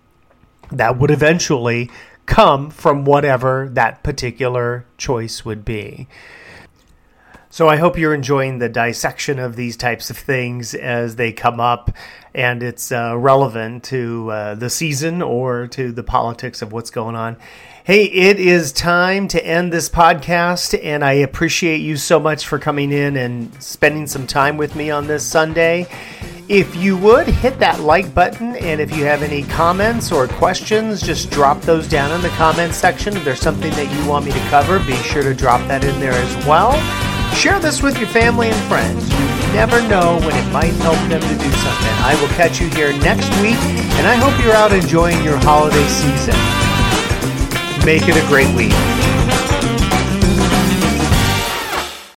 that 0.78 0.98
would 0.98 1.12
eventually 1.12 1.90
come 2.26 2.70
from 2.70 3.06
whatever 3.06 3.70
that 3.74 4.04
particular 4.04 4.86
choice 4.98 5.44
would 5.44 5.66
be. 5.66 6.08
So 7.50 7.70
I 7.70 7.76
hope 7.76 8.00
you're 8.00 8.16
enjoying 8.16 8.58
the 8.58 8.70
dissection 8.70 9.38
of 9.38 9.56
these 9.56 9.78
types 9.78 10.10
of 10.10 10.18
things 10.18 10.74
as 10.74 11.18
they 11.18 11.32
come 11.32 11.60
up 11.60 11.96
and 12.34 12.64
it's 12.64 12.92
uh, 12.92 13.16
relevant 13.18 13.84
to 13.86 14.32
uh, 14.32 14.56
the 14.56 14.70
season 14.70 15.22
or 15.22 15.68
to 15.68 15.92
the 15.92 16.04
politics 16.04 16.62
of 16.62 16.72
what's 16.72 16.90
going 16.90 17.16
on. 17.16 17.38
Hey, 17.86 18.06
it 18.06 18.40
is 18.40 18.72
time 18.72 19.28
to 19.28 19.46
end 19.46 19.74
this 19.74 19.90
podcast, 19.90 20.80
and 20.82 21.04
I 21.04 21.14
appreciate 21.14 21.80
you 21.82 21.98
so 21.98 22.18
much 22.18 22.48
for 22.48 22.58
coming 22.58 22.94
in 22.94 23.18
and 23.18 23.62
spending 23.62 24.08
some 24.08 24.26
time 24.26 24.56
with 24.56 24.74
me 24.74 24.90
on 24.90 25.06
this 25.06 25.26
Sunday. 25.26 25.88
If 26.48 26.78
you 26.78 26.96
would 26.96 27.28
hit 27.28 27.60
that 27.60 27.82
like 27.82 28.14
button, 28.16 28.56
and 28.56 28.80
if 28.80 28.96
you 28.96 29.04
have 29.04 29.22
any 29.22 29.44
comments 29.44 30.14
or 30.14 30.30
questions, 30.30 31.02
just 31.02 31.30
drop 31.30 31.60
those 31.62 31.86
down 31.86 32.14
in 32.14 32.22
the 32.22 32.30
comments 32.30 32.78
section. 32.78 33.18
If 33.18 33.26
there's 33.26 33.42
something 33.42 33.72
that 33.72 33.94
you 33.94 34.10
want 34.10 34.24
me 34.24 34.32
to 34.32 34.40
cover, 34.50 34.80
be 34.80 34.96
sure 34.96 35.24
to 35.24 35.34
drop 35.34 35.60
that 35.68 35.84
in 35.84 36.00
there 36.00 36.14
as 36.14 36.46
well. 36.46 37.13
Share 37.36 37.60
this 37.60 37.82
with 37.82 37.98
your 38.00 38.08
family 38.08 38.48
and 38.48 38.70
friends. 38.70 39.10
You 39.12 39.54
never 39.54 39.82
know 39.90 40.18
when 40.22 40.36
it 40.36 40.52
might 40.54 40.74
help 40.82 40.98
them 41.10 41.20
to 41.20 41.28
do 41.28 41.52
something. 41.52 41.96
I 42.00 42.18
will 42.22 42.30
catch 42.30 42.62
you 42.62 42.70
here 42.70 42.94
next 43.00 43.30
week, 43.42 43.60
and 43.98 44.08
I 44.08 44.16
hope 44.16 44.42
you're 44.44 44.54
out 44.54 44.72
enjoying 44.72 45.22
your 45.24 45.38
holiday 45.38 45.88
season. 45.88 46.36
Make 47.86 48.08
it 48.08 48.16
a 48.16 48.26
great 48.28 48.54
week. 48.56 49.03